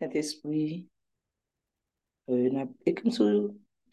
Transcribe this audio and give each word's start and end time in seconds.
Saint-Esprit, 0.00 0.88
euh, 2.30 2.66
et 2.86 2.94
comme 2.94 3.10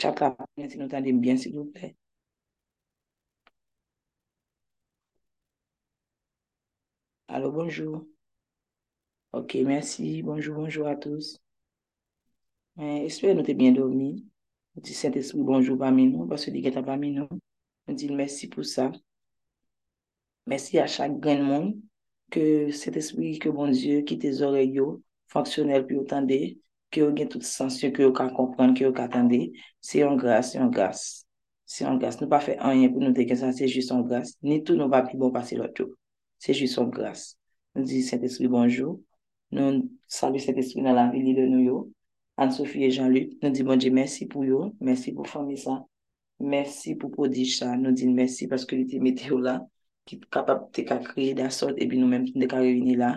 chat 0.01 0.19
là, 0.19 0.37
si 0.69 0.77
nous 0.77 0.85
entendez 0.85 1.11
bien, 1.13 1.37
s'il 1.37 1.55
vous 1.55 1.65
plaît. 1.65 1.95
Alors, 7.27 7.51
bonjour. 7.51 8.05
Ok, 9.33 9.55
merci. 9.55 10.21
Bonjour, 10.23 10.55
bonjour 10.55 10.87
à 10.87 10.95
tous. 10.95 11.41
J'espère 12.77 13.31
que 13.31 13.35
nous 13.35 13.43
avons 13.43 13.53
bien 13.57 13.71
dormi. 13.71 14.25
Nous 14.75 14.81
disons 14.81 14.99
Saint-Esprit 15.01 15.41
bonjour 15.41 15.77
parmi 15.77 16.07
nous, 16.07 16.27
parce 16.27 16.45
que 16.45 16.79
parmi 16.81 17.11
nous. 17.11 17.27
Nous 17.87 17.95
disons 17.95 18.15
merci 18.15 18.47
pour 18.47 18.65
ça. 18.65 18.91
Merci 20.45 20.79
à 20.79 20.87
chaque 20.87 21.19
grand 21.19 21.43
monde 21.43 21.81
que 22.31 22.71
cet 22.71 22.95
esprit, 22.97 23.39
que 23.39 23.49
bon 23.49 23.69
Dieu, 23.69 24.01
qui 24.01 24.17
tes 24.17 24.41
oreilles 24.41 24.79
fonksyonel 25.33 25.85
pi 25.87 25.97
ou 25.99 26.07
tande, 26.09 26.39
ki 26.91 27.03
yo 27.03 27.09
gen 27.15 27.29
tout 27.31 27.43
sensyon 27.43 27.93
ki 27.95 28.05
yo 28.05 28.11
ka 28.15 28.29
kompran, 28.35 28.73
ki 28.75 28.85
yo 28.87 28.91
ka 28.95 29.07
tande, 29.11 29.41
se 29.83 29.99
yon 30.01 30.19
grase, 30.19 30.53
se 30.53 30.61
yon 30.61 30.71
grase. 30.73 31.25
Se 31.67 31.83
yon 31.83 31.99
grase, 31.99 32.21
nou 32.21 32.31
pa 32.31 32.39
fe 32.43 32.55
anyen 32.63 32.93
pou 32.93 33.03
nou 33.03 33.15
deken 33.15 33.39
sa, 33.41 33.51
se 33.55 33.67
jist 33.67 33.91
yon 33.91 34.05
grase. 34.07 34.37
Ni 34.45 34.61
tou 34.63 34.79
nou 34.79 34.91
pa 34.91 35.03
pi 35.07 35.19
bon 35.19 35.33
pase 35.35 35.59
lot 35.59 35.75
yo. 35.79 35.89
Se 36.39 36.55
jist 36.55 36.79
yon 36.79 36.93
grase. 36.93 37.35
Nou 37.75 37.85
di 37.85 37.99
Saint-Esprit 38.05 38.49
bonjou, 38.51 39.01
nou 39.53 39.83
salu 40.07 40.39
Saint-Esprit 40.41 40.85
nan 40.85 40.95
la 40.97 41.09
vili 41.11 41.35
de 41.37 41.45
nou 41.51 41.63
yo. 41.65 41.77
Anne-Sophie 42.37 42.85
et 42.85 42.91
Jean-Luc, 42.91 43.33
nou 43.41 43.51
di 43.51 43.65
bonjou 43.65 43.91
mersi 43.91 44.27
pou 44.29 44.45
yo, 44.45 44.71
mersi 44.79 45.11
pou 45.17 45.27
fami 45.27 45.57
sa, 45.57 45.79
mersi 46.39 46.93
pou 46.95 47.09
podij 47.09 47.55
sa, 47.57 47.71
nou 47.75 47.91
di 47.97 48.07
mersi 48.13 48.47
paske 48.47 48.77
li 48.77 48.85
te 48.87 49.01
mete 49.01 49.31
yo 49.31 49.39
la, 49.41 49.57
ki 50.07 50.19
kapap 50.31 50.67
te 50.71 50.85
ka 50.87 50.99
kreye 51.03 51.33
da 51.35 51.49
sot, 51.51 51.75
epi 51.81 51.97
nou 51.97 52.07
menm 52.11 52.29
te 52.29 52.49
ka 52.49 52.61
revini 52.61 52.95
la, 52.95 53.15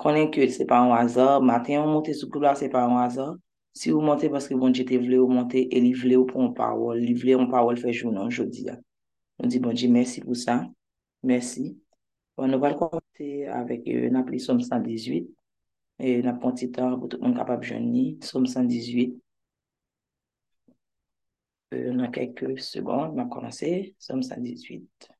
konen 0.00 0.30
ke 0.32 0.46
se 0.52 0.66
pa 0.68 0.78
an 0.82 0.92
wazor, 0.92 1.40
maten 1.44 1.80
ou 1.80 1.90
monte 1.90 2.14
sou 2.14 2.30
koula 2.32 2.54
se 2.58 2.68
pa 2.72 2.84
an 2.86 2.96
wazor, 2.98 3.36
si 3.76 3.92
ou 3.92 4.02
monte 4.04 4.28
paske 4.32 4.56
bonje 4.56 4.84
te 4.88 4.98
vle 5.00 5.18
ou 5.20 5.28
monte, 5.32 5.64
e 5.68 5.80
li 5.80 5.92
vle 5.96 6.18
ou 6.20 6.28
pou 6.28 6.44
an 6.44 6.52
pawol, 6.56 7.00
li 7.00 7.16
vle 7.16 7.36
an 7.40 7.50
pawol 7.52 7.80
fe 7.80 7.92
jounan 7.92 8.30
jodi 8.32 8.66
ya. 8.68 8.76
On 9.40 9.48
di 9.52 9.60
bonje, 9.60 9.88
mersi 9.92 10.22
pou 10.24 10.36
sa, 10.36 10.62
mersi. 11.24 11.74
Bon, 12.36 12.48
nou 12.52 12.60
val 12.60 12.76
konti 12.76 13.44
avèk, 13.48 13.88
euh, 13.92 14.08
nap 14.12 14.28
li 14.32 14.40
som 14.40 14.60
118, 14.60 15.28
e 16.00 16.16
nap 16.24 16.40
konti 16.42 16.68
tar 16.72 16.96
pou 17.00 17.08
tout 17.08 17.20
moun 17.20 17.36
kapap 17.36 17.64
jouni, 17.64 18.18
som 18.24 18.44
118. 18.44 19.16
Euh, 21.74 21.92
nan 21.96 22.12
kek 22.12 22.44
sekond, 22.60 23.16
nap 23.16 23.32
konanse, 23.32 23.72
som 23.98 24.20
118. 24.20 25.15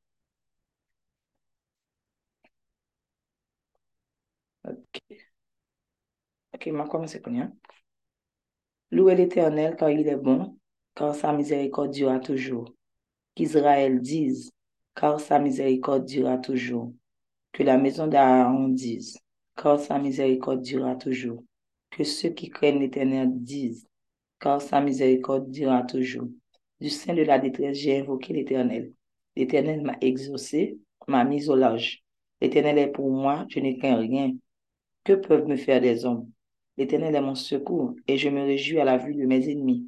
Ok. 4.66 5.00
Ok, 6.54 6.68
on 6.72 6.76
va 6.78 6.88
commencer. 6.88 7.22
Louez 8.90 9.14
l'Éternel 9.14 9.76
car 9.76 9.90
il 9.90 10.08
est 10.08 10.16
bon, 10.16 10.58
car 10.94 11.14
sa 11.14 11.32
miséricorde 11.32 11.92
durera 11.92 12.18
toujours. 12.18 12.72
Qu'Israël 13.34 14.00
dise, 14.00 14.52
car 14.94 15.20
sa 15.20 15.38
miséricorde 15.38 16.06
durera 16.06 16.38
toujours. 16.38 16.92
Que 17.52 17.62
la 17.62 17.76
maison 17.78 18.06
d'Aaron 18.06 18.68
dise, 18.68 19.18
car 19.56 19.78
sa 19.78 19.98
miséricorde 19.98 20.62
durera 20.62 20.96
toujours. 20.96 21.42
Que 21.90 22.04
ceux 22.04 22.30
qui 22.30 22.48
craignent 22.48 22.80
l'Éternel 22.80 23.28
disent, 23.32 23.86
car 24.40 24.60
sa 24.60 24.80
miséricorde 24.80 25.50
durera 25.50 25.82
toujours. 25.82 26.28
Du 26.80 26.90
sein 26.90 27.14
de 27.14 27.22
la 27.22 27.38
détresse, 27.38 27.78
j'ai 27.78 28.00
invoqué 28.00 28.32
l'Éternel. 28.32 28.92
L'Éternel 29.36 29.82
m'a 29.82 29.96
exaucé, 30.00 30.78
m'a 31.06 31.24
mis 31.24 31.48
au 31.48 31.56
large. 31.56 32.02
L'Éternel 32.40 32.78
est 32.78 32.88
pour 32.88 33.10
moi, 33.10 33.46
je 33.48 33.60
n'ai 33.60 33.78
crains 33.78 33.96
rien. 33.96 34.32
Que 35.06 35.12
peuvent 35.12 35.46
me 35.46 35.54
faire 35.54 35.80
des 35.80 36.04
hommes? 36.04 36.28
L'Éternel 36.76 37.14
est 37.14 37.20
mon 37.20 37.36
secours, 37.36 37.94
et 38.08 38.16
je 38.16 38.28
me 38.28 38.42
réjouis 38.42 38.80
à 38.80 38.84
la 38.84 38.98
vue 38.98 39.14
de 39.14 39.24
mes 39.24 39.48
ennemis. 39.48 39.86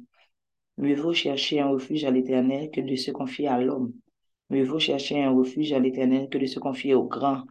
Mieux 0.77 0.95
vaut 0.95 1.11
chercher 1.11 1.59
un 1.59 1.67
refuge 1.67 2.05
à 2.05 2.09
l'Éternel 2.09 2.71
que 2.71 2.79
de 2.79 2.95
se 2.95 3.11
confier 3.11 3.49
à 3.49 3.59
l'homme. 3.59 3.91
Mieux 4.49 4.63
vaut 4.63 4.79
chercher 4.79 5.21
un 5.21 5.31
refuge 5.31 5.73
à 5.73 5.79
l'Éternel 5.79 6.29
que 6.29 6.37
de 6.37 6.45
se 6.45 6.57
confier 6.57 6.93
au 6.93 7.03
grand. 7.03 7.43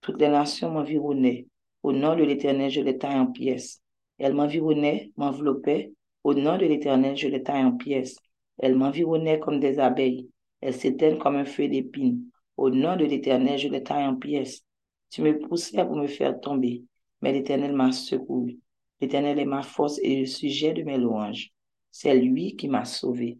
Toutes 0.00 0.18
les 0.18 0.30
nations 0.30 0.70
m'environnaient. 0.70 1.46
Au 1.82 1.92
nom 1.92 2.16
de 2.16 2.22
l'Éternel, 2.22 2.70
je 2.70 2.80
les 2.80 2.96
taille 2.96 3.18
en 3.18 3.26
pièces. 3.26 3.82
Elles 4.16 4.32
m'environnaient, 4.32 5.12
m'enveloppaient. 5.18 5.92
Au 6.24 6.32
nom 6.32 6.56
de 6.56 6.64
l'Éternel, 6.64 7.18
je 7.18 7.28
les 7.28 7.42
taille 7.42 7.64
en 7.64 7.72
pièces. 7.72 8.16
Elles 8.56 8.76
m'environnaient 8.76 9.40
comme 9.40 9.60
des 9.60 9.78
abeilles. 9.78 10.30
Elles 10.62 10.72
s'éteignent 10.72 11.18
comme 11.18 11.36
un 11.36 11.44
feu 11.44 11.68
d'épines. 11.68 12.30
Au 12.56 12.70
nom 12.70 12.96
de 12.96 13.04
l'Éternel, 13.04 13.58
je 13.58 13.68
les 13.68 13.82
taille 13.82 14.06
en 14.06 14.16
pièces. 14.16 14.64
Tu 15.10 15.20
me 15.20 15.38
poussais 15.38 15.84
pour 15.84 15.96
me 15.96 16.06
faire 16.06 16.40
tomber 16.40 16.82
mais 17.20 17.32
l'Éternel 17.32 17.74
m'a 17.74 17.92
secouru. 17.92 18.58
L'Éternel 19.00 19.38
est 19.38 19.46
ma 19.46 19.62
force 19.62 19.98
et 20.02 20.20
le 20.20 20.26
sujet 20.26 20.72
de 20.72 20.82
mes 20.82 20.98
louanges. 20.98 21.52
C'est 21.90 22.14
lui 22.14 22.56
qui 22.56 22.68
m'a 22.68 22.84
sauvé. 22.84 23.38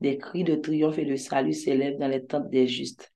Des 0.00 0.18
cris 0.18 0.44
de 0.44 0.56
triomphe 0.56 0.98
et 0.98 1.04
de 1.04 1.16
salut 1.16 1.52
s'élèvent 1.52 1.98
dans 1.98 2.08
les 2.08 2.24
tentes 2.24 2.50
des 2.50 2.66
justes. 2.66 3.12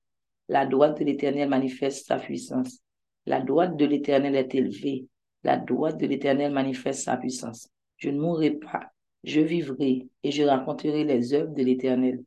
La 0.49 0.67
droite 0.67 0.99
de 1.01 1.05
l'Éternel 1.05 1.49
manifeste 1.49 2.07
sa 2.07 2.19
puissance. 2.19 2.79
La 3.25 3.41
droite 3.41 3.77
de 3.77 3.85
l'Éternel 3.85 4.37
est 4.37 4.55
élevée. 4.55 5.07
La 5.43 5.57
droite 5.57 5.99
de 5.99 6.07
l'Éternel 6.07 6.53
manifeste 6.53 7.05
sa 7.05 7.17
puissance. 7.17 7.69
Je 7.97 8.11
ne 8.11 8.21
mourrai 8.21 8.53
pas, 8.53 8.93
je 9.25 9.41
vivrai 9.41 10.07
et 10.23 10.31
je 10.31 10.43
raconterai 10.43 11.05
les 11.05 11.35
œuvres 11.35 11.55
de 11.55 11.63
l'Éternel. 11.63 12.23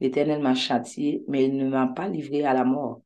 L'Éternel 0.00 0.40
m'a 0.40 0.54
châtié, 0.54 1.24
mais 1.26 1.46
il 1.46 1.56
ne 1.56 1.68
m'a 1.68 1.86
pas 1.88 2.08
livré 2.08 2.44
à 2.44 2.54
la 2.54 2.64
mort. 2.64 3.02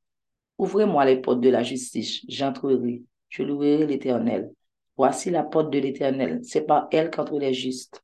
Ouvrez-moi 0.58 1.04
les 1.04 1.20
portes 1.20 1.40
de 1.40 1.48
la 1.48 1.62
justice, 1.62 2.20
j'entrerai 2.28 3.02
je 3.30 3.42
louerai 3.42 3.86
l'Éternel. 3.86 4.52
Voici 4.96 5.30
la 5.30 5.42
porte 5.42 5.72
de 5.72 5.78
l'Éternel, 5.78 6.41
c'est 6.42 6.66
par 6.66 6.88
elle 6.92 7.10
qu'entre 7.10 7.38
les 7.38 7.54
justes. 7.54 8.02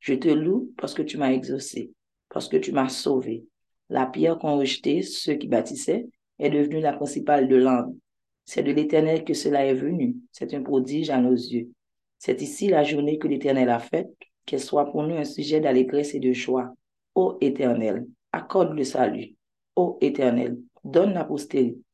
Je 0.00 0.14
te 0.14 0.28
loue 0.28 0.72
parce 0.76 0.94
que 0.94 1.02
tu 1.02 1.16
m'as 1.16 1.32
exaucé, 1.32 1.92
parce 2.28 2.48
que 2.48 2.56
tu 2.56 2.72
m'as 2.72 2.88
sauvé. 2.88 3.44
La 3.88 4.06
pierre 4.06 4.38
qu'ont 4.38 4.58
rejetée 4.58 5.02
ceux 5.02 5.34
qui 5.34 5.46
bâtissaient 5.46 6.08
est 6.38 6.50
devenue 6.50 6.80
la 6.80 6.92
principale 6.92 7.48
de 7.48 7.56
l'âme. 7.56 7.96
C'est 8.44 8.62
de 8.62 8.72
l'Éternel 8.72 9.24
que 9.24 9.34
cela 9.34 9.64
est 9.64 9.74
venu. 9.74 10.16
C'est 10.32 10.54
un 10.54 10.62
prodige 10.62 11.10
à 11.10 11.20
nos 11.20 11.34
yeux. 11.34 11.70
C'est 12.18 12.42
ici 12.42 12.68
la 12.68 12.82
journée 12.82 13.18
que 13.18 13.28
l'Éternel 13.28 13.68
a 13.68 13.78
faite, 13.78 14.10
qu'elle 14.46 14.60
soit 14.60 14.90
pour 14.90 15.02
nous 15.02 15.16
un 15.16 15.24
sujet 15.24 15.60
d'allégresse 15.60 16.14
et 16.14 16.20
de 16.20 16.32
joie. 16.32 16.72
Ô 17.14 17.38
Éternel, 17.40 18.06
accorde 18.32 18.74
le 18.74 18.84
salut. 18.84 19.36
Ô 19.76 19.98
Éternel, 20.00 20.58
donne 20.84 21.14
la 21.14 21.28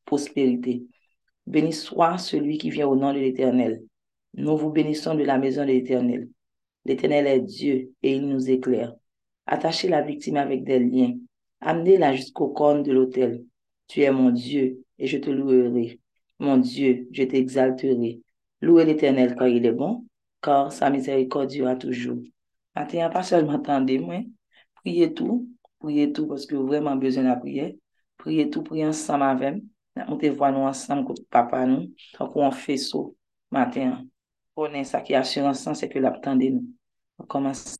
prospérité. 0.05 0.85
Béni 1.47 1.73
soit 1.73 2.17
celui 2.17 2.57
qui 2.57 2.69
vient 2.69 2.87
au 2.87 2.95
nom 2.95 3.13
de 3.13 3.19
l'Éternel. 3.19 3.83
Nous 4.33 4.57
vous 4.57 4.71
bénissons 4.71 5.15
de 5.15 5.23
la 5.23 5.37
maison 5.37 5.61
de 5.61 5.67
l'Éternel. 5.67 6.29
L'Éternel 6.85 7.27
est 7.27 7.39
Dieu 7.41 7.91
et 8.01 8.15
il 8.15 8.27
nous 8.27 8.49
éclaire. 8.49 8.93
Attachez 9.45 9.87
la 9.87 10.01
victime 10.01 10.37
avec 10.37 10.63
des 10.63 10.79
liens. 10.79 11.15
Amenez-la 11.61 12.15
jusqu'au 12.15 12.49
corne 12.49 12.83
de 12.83 12.91
l'autel. 12.91 13.43
Tu 13.87 14.01
es 14.01 14.11
mon 14.11 14.31
Dieu 14.31 14.83
et 14.97 15.07
je 15.07 15.17
te 15.17 15.29
louerai. 15.29 15.99
Mon 16.39 16.57
Dieu, 16.57 17.07
je 17.11 17.23
t'exalterai. 17.23 18.21
Louez 18.61 18.85
l'Éternel 18.85 19.35
car 19.35 19.47
il 19.47 19.65
est 19.65 19.71
bon, 19.71 20.05
car 20.41 20.71
sa 20.71 20.89
miséricorde 20.89 21.49
durera 21.49 21.75
toujours. 21.75 22.17
Maintenant, 22.75 23.09
pas 23.09 23.23
seulement 23.23 23.53
attendez-moi. 23.53 24.23
Priez 24.75 25.13
tout. 25.13 25.47
Priez 25.79 26.11
tout 26.11 26.27
parce 26.27 26.45
que 26.45 26.55
vous 26.55 26.67
avez 26.67 26.79
vraiment 26.79 26.95
besoin 26.95 27.35
de 27.35 27.39
prier. 27.39 27.79
Priez 28.17 28.49
tout, 28.49 28.63
priez 28.63 28.85
ensemble 28.85 29.23
avec 29.23 29.61
Mwen 29.95 30.19
te 30.19 30.29
vwa 30.35 30.49
nou 30.51 30.67
ansam 30.67 31.05
kout 31.07 31.21
papa 31.31 31.61
nou, 31.69 31.87
tan 32.17 32.27
kon 32.33 32.51
fè 32.51 32.75
sou 32.81 33.13
maten 33.55 33.93
an. 33.93 34.01
Konen 34.55 34.83
sa 34.87 34.99
ki 35.03 35.15
asyransan 35.15 35.77
se 35.79 35.87
ke 35.91 36.03
lap 36.03 36.19
tande 36.23 36.49
nou. 36.51 36.67
Mwen 37.15 37.29
komanse. 37.31 37.77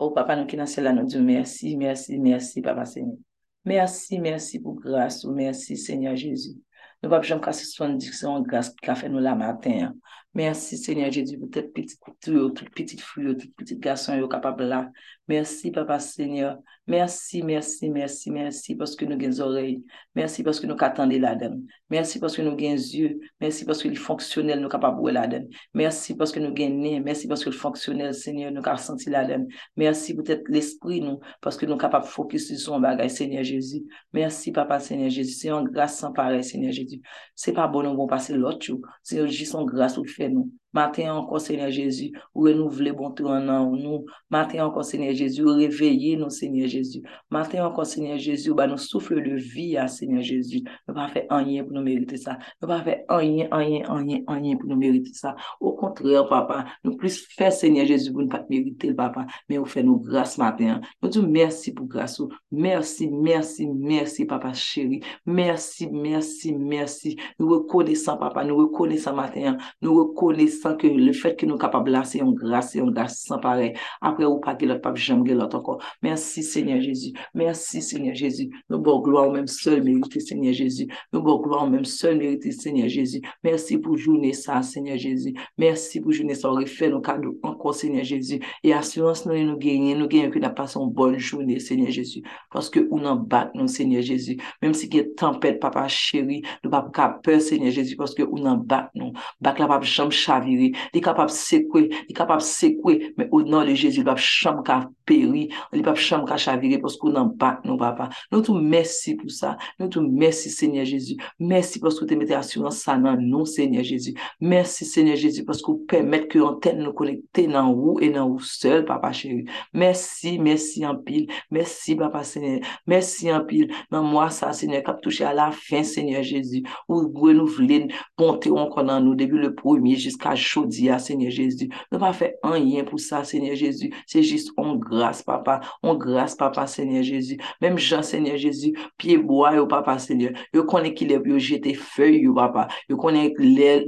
Ou 0.00 0.08
oh, 0.08 0.14
papa 0.16 0.34
nou 0.34 0.50
ki 0.50 0.58
nan 0.58 0.66
sel 0.66 0.90
an 0.90 0.98
nou 0.98 1.06
di, 1.06 1.20
mersi, 1.22 1.76
mersi, 1.78 2.18
mersi 2.18 2.64
papa 2.64 2.82
Seigneur. 2.90 3.20
Mersi, 3.62 4.18
mersi 4.18 4.58
pou 4.58 4.74
grase 4.74 5.22
ou 5.28 5.34
mersi 5.36 5.76
Seigneur 5.78 6.18
Jezu. 6.18 6.56
Nou 7.02 7.10
pap 7.10 7.26
jom 7.26 7.38
kase 7.42 7.68
son 7.70 7.94
diksyon 8.02 8.42
grase 8.46 8.74
ki 8.74 8.82
ka 8.88 8.96
fè 8.98 9.10
nou 9.10 9.22
la 9.22 9.36
maten 9.38 9.86
an. 9.86 9.94
Mersi 10.34 10.80
Seigneur 10.80 11.14
Jezu 11.14 11.38
pou 11.38 11.50
tèt 11.54 11.70
piti 11.76 11.94
koutou 12.02 12.40
yo, 12.40 12.48
tout 12.58 12.66
piti 12.74 12.98
fou 12.98 13.22
yo, 13.28 13.36
tout 13.38 13.54
piti 13.58 13.78
gason 13.82 14.18
yo 14.18 14.26
kapab 14.32 14.58
la. 14.66 14.84
Mersi 15.30 15.70
papa 15.70 16.00
Seigneur 16.02 16.58
Mersi, 16.84 17.42
mersi, 17.42 17.88
mersi, 17.90 18.30
mersi 18.34 18.74
paske 18.74 19.06
nou 19.06 19.14
gen 19.14 19.30
zorey. 19.36 19.76
Mersi 20.18 20.42
paske 20.42 20.66
nou 20.66 20.74
katande 20.74 21.20
la 21.22 21.30
den. 21.38 21.60
Mersi 21.92 22.18
paske 22.18 22.42
nou 22.42 22.58
gen 22.58 22.74
zye. 22.82 23.12
Mersi 23.40 23.62
paske 23.68 23.86
li 23.86 24.00
fonksyonel 24.02 24.58
nou 24.58 24.70
kapap 24.72 24.98
wè 24.98 25.12
la 25.14 25.22
den. 25.30 25.46
Mersi 25.78 26.16
paske 26.18 26.42
nou 26.42 26.50
gen 26.58 26.80
ne. 26.82 26.96
Mersi 27.04 27.30
paske 27.30 27.52
li 27.52 27.60
fonksyonel, 27.60 28.10
Seigneur, 28.18 28.50
nou 28.50 28.66
kap 28.66 28.80
senti 28.82 29.14
la 29.14 29.22
den. 29.28 29.46
Mersi 29.78 30.16
poutet 30.18 30.50
l'esprit 30.50 31.06
nou 31.06 31.22
paske 31.46 31.70
nou 31.70 31.78
kapap 31.78 32.08
fokus 32.10 32.48
li 32.50 32.58
son 32.58 32.82
bagay, 32.82 33.12
Seigneur 33.14 33.46
Jezi. 33.46 33.84
Mersi, 34.18 34.50
Papa, 34.56 34.80
Seigneur 34.82 35.14
Jezi. 35.14 35.38
Se 35.38 35.52
yon 35.52 35.70
grase 35.70 36.02
san 36.02 36.16
parey, 36.18 36.42
Seigneur 36.42 36.74
Jezi. 36.74 36.98
Se 37.38 37.54
pa 37.54 37.68
bon 37.70 37.86
nou 37.86 38.02
bon 38.02 38.10
pase 38.10 38.34
lot 38.34 38.66
yo. 38.66 38.80
Se 39.06 39.22
yon 39.22 39.30
jis 39.30 39.54
son 39.54 39.70
grase 39.70 40.02
ou 40.02 40.16
fè 40.18 40.32
nou. 40.34 40.50
Matin 40.72 41.14
encore, 41.14 41.40
Seigneur 41.40 41.70
Jésus, 41.70 42.12
ou 42.34 42.42
renouveler 42.44 42.92
bon 42.92 43.10
tout 43.10 43.26
en 43.26 43.40
nous. 43.40 44.04
Matin 44.30 44.66
encore, 44.66 44.84
Seigneur 44.84 45.14
Jésus, 45.14 45.44
réveiller 45.44 46.16
nous, 46.16 46.30
Seigneur 46.30 46.68
Jésus. 46.68 47.02
Matin 47.30 47.66
encore, 47.66 47.86
Seigneur 47.86 48.18
Jésus, 48.18 48.54
bah, 48.54 48.66
nous 48.66 48.78
souffle 48.78 49.22
de 49.22 49.34
vie 49.36 49.76
Seigneur 49.88 50.22
Jésus. 50.22 50.62
Nous 50.88 50.94
pas 50.94 51.08
faire 51.08 51.26
rien 51.30 51.64
pour 51.64 51.72
nous 51.72 51.82
mériter 51.82 52.16
ça. 52.16 52.38
Nous 52.60 52.68
pas 52.68 52.82
faire 52.82 53.00
rien, 53.08 53.48
rien, 53.52 53.82
rien, 53.88 54.20
rien 54.26 54.56
pour 54.56 54.68
nous 54.68 54.76
mériter 54.76 55.12
ça. 55.12 55.34
Au 55.60 55.72
contraire, 55.72 56.26
papa, 56.28 56.64
nous 56.84 56.96
plus 56.96 57.26
faire 57.26 57.52
Seigneur 57.52 57.86
Jésus 57.86 58.12
pour 58.12 58.22
ne 58.22 58.28
pas 58.28 58.44
mériter, 58.48 58.94
papa, 58.94 59.26
mais 59.48 59.58
vous 59.58 59.64
fait 59.64 59.82
nous 59.82 59.98
grâce 59.98 60.38
matin. 60.38 60.80
Nous 61.02 61.08
disons 61.08 61.28
merci 61.28 61.72
pour 61.72 61.86
grâce. 61.86 62.20
Merci, 62.50 63.08
merci, 63.10 63.66
merci, 63.66 64.24
papa 64.24 64.52
chéri. 64.52 65.02
Merci, 65.26 65.88
merci, 65.90 66.54
merci. 66.54 67.16
Nous 67.38 67.48
reconnaissons, 67.48 68.16
papa, 68.16 68.44
nous 68.44 68.56
reconnaissons 68.56 69.14
matin. 69.14 69.56
Nous 69.80 69.94
reconnaissons 69.94 70.61
san 70.62 70.76
ke 70.78 70.90
le 70.92 71.12
fet 71.16 71.36
ki 71.40 71.48
nou 71.50 71.60
kapab 71.60 71.88
la, 71.90 72.04
se 72.08 72.20
yon 72.20 72.32
grase, 72.38 72.76
se 72.76 72.80
yon 72.80 72.92
grase 72.94 73.26
san 73.26 73.40
pare, 73.42 73.72
apre 74.04 74.26
ou 74.28 74.40
pa 74.42 74.54
gelot, 74.58 74.80
pap 74.84 74.98
jam 75.00 75.24
gelot 75.26 75.54
ankon. 75.58 75.80
Mersi 76.04 76.42
Seigneur 76.46 76.80
Jezu, 76.82 77.12
mersi 77.34 77.82
Seigneur 77.82 78.16
Jezu, 78.18 78.48
nou 78.70 78.82
bo 78.84 78.98
gloa 79.04 79.26
ou 79.28 79.34
menm 79.34 79.48
sol 79.50 79.82
merite 79.84 80.22
Seigneur 80.22 80.54
Jezu, 80.56 80.86
nou 81.12 81.24
bo 81.26 81.38
gloa 81.42 81.64
ou 81.66 81.72
menm 81.72 81.86
sol 81.88 82.16
merite 82.20 82.52
Seigneur 82.54 82.90
Jezu, 82.92 83.22
mersi 83.44 83.78
pou 83.82 83.98
jouni 83.98 84.32
sa 84.36 84.60
Seigneur 84.66 85.00
Jezu, 85.00 85.34
mersi 85.60 86.02
pou 86.02 86.14
jouni 86.14 86.36
sa, 86.38 86.50
ou 86.50 86.60
refe 86.62 86.90
nou 86.92 87.02
kado 87.04 87.34
ankon 87.46 87.76
Seigneur 87.76 88.06
Jezu, 88.06 88.40
e 88.62 88.74
asyans 88.76 89.24
nou 89.26 89.38
nou 89.48 89.58
genye, 89.62 89.96
nou 89.98 90.10
genye 90.10 90.30
ki 90.32 90.42
na 90.42 90.52
pason 90.54 90.90
bon 90.94 91.18
jouni 91.18 91.58
Seigneur 91.62 91.92
Jezu, 91.94 92.22
paske 92.52 92.84
ou 92.88 93.00
nan 93.02 93.24
bat 93.28 93.54
nou 93.58 93.70
Seigneur 93.70 94.04
Jezu, 94.06 94.38
menm 94.62 94.76
si 94.76 94.90
gen 94.92 95.12
tempet 95.18 95.60
papa 95.62 95.86
chéri, 95.90 96.42
nou 96.62 96.72
pap 96.72 96.92
ka 96.94 97.10
pe 97.24 97.38
Seigneur 97.42 97.74
Jezu, 97.74 97.98
paske 98.00 98.26
ou 98.28 98.40
nan 98.42 98.62
bat 98.68 98.92
nou, 98.98 99.12
bak 99.42 99.60
la 99.62 99.70
pap 99.70 99.86
jam 99.88 100.12
chavi, 100.12 100.51
Il 100.52 100.58
est 100.58 100.68
vire, 100.68 100.88
li 100.94 101.00
kapap 101.04 101.30
sekwe, 101.32 101.86
li 102.08 102.16
kapap 102.16 102.42
sekwe, 102.44 102.98
men 103.18 103.28
ou 103.30 103.42
nan 103.46 103.66
le 103.68 103.76
Jezu, 103.78 104.02
li 104.02 104.06
pap 104.06 104.20
chanm 104.22 104.62
ka 104.66 104.82
peri, 105.08 105.48
li 105.72 105.84
pap 105.84 105.98
chanm 106.00 106.26
ka 106.28 106.38
chavire, 106.40 106.80
poskou 106.82 107.12
nan 107.14 107.32
bak 107.38 107.62
nou 107.66 107.78
papa. 107.80 108.08
Nou 108.32 108.44
tou 108.44 108.58
mersi 108.60 109.16
pou 109.18 109.32
sa, 109.32 109.54
nou 109.80 109.90
tou 109.92 110.04
mersi 110.04 110.52
Seigneur 110.52 110.86
Jezu, 110.88 111.16
mersi 111.40 111.82
poskou 111.82 112.08
te 112.08 112.18
mette 112.18 112.36
assurance 112.36 112.82
sa 112.84 112.98
nan 113.00 113.22
nou 113.22 113.46
Seigneur 113.48 113.84
Jésus. 113.84 114.14
mersi 114.40 114.84
Seigneur 114.84 115.16
Jezu, 115.16 115.44
poskou 115.48 115.84
permette 115.88 116.28
ki 116.32 116.42
anten 116.44 116.82
nou 116.82 116.94
konekte 116.96 117.46
nan 117.50 117.72
ou, 117.72 117.98
e 118.02 118.10
nan 118.12 118.30
ou 118.30 118.40
seul, 118.42 118.84
papa 118.88 119.12
chéri. 119.16 119.46
Mersi, 119.72 120.38
mersi 120.38 120.86
en 120.86 120.96
pile. 120.96 121.28
mersi 121.50 121.96
papa 121.96 122.22
Seigneur, 122.24 122.60
mersi 122.86 123.32
en 123.32 123.44
pile. 123.44 123.72
nan 123.90 124.04
moi, 124.04 124.30
sa 124.30 124.52
Seigneur, 124.52 124.82
kap 124.82 125.00
touche 125.00 125.22
a 125.22 125.32
la 125.32 125.50
fin 125.52 125.82
Seigneur 125.82 126.22
Jésus. 126.22 126.62
ou 126.88 127.08
gwen 127.12 127.38
nou 127.40 127.50
vle 127.50 127.86
ponte 128.18 128.50
ou 128.50 128.60
ankon 128.62 128.88
nan 128.88 129.04
nou, 129.04 129.16
debi 129.18 129.40
le 129.40 129.52
premier, 129.56 129.98
jiska 130.00 130.34
chodi 130.42 130.88
ya, 130.88 130.98
Seigneur 130.98 131.32
Jezu. 131.32 131.68
Nou 131.90 132.00
pa 132.02 132.12
fe 132.16 132.32
anyen 132.46 132.86
pou 132.88 133.00
sa, 133.00 133.22
Seigneur 133.28 133.56
Jezu. 133.58 133.90
Se 134.10 134.22
jist, 134.22 134.52
on 134.60 134.76
grase, 134.76 135.22
papa. 135.26 135.60
On 135.82 135.94
grase, 135.94 136.36
papa, 136.36 136.66
Seigneur 136.66 137.02
Jezu. 137.06 137.38
Mem 137.62 137.78
jan, 137.78 138.02
Seigneur 138.02 138.36
Jezu, 138.36 138.72
piye 138.98 139.18
boya 139.18 139.56
yo, 139.56 139.66
papa, 139.70 139.98
Seigneur. 140.02 140.36
Yo 140.54 140.64
konen 140.68 140.94
ki 140.98 141.08
lep 141.10 141.26
yo 141.30 141.38
jete 141.40 141.74
fey 141.78 142.22
yo, 142.24 142.34
papa. 142.36 142.66
Yo 142.90 142.98
konen 143.00 143.32
le 143.38 143.86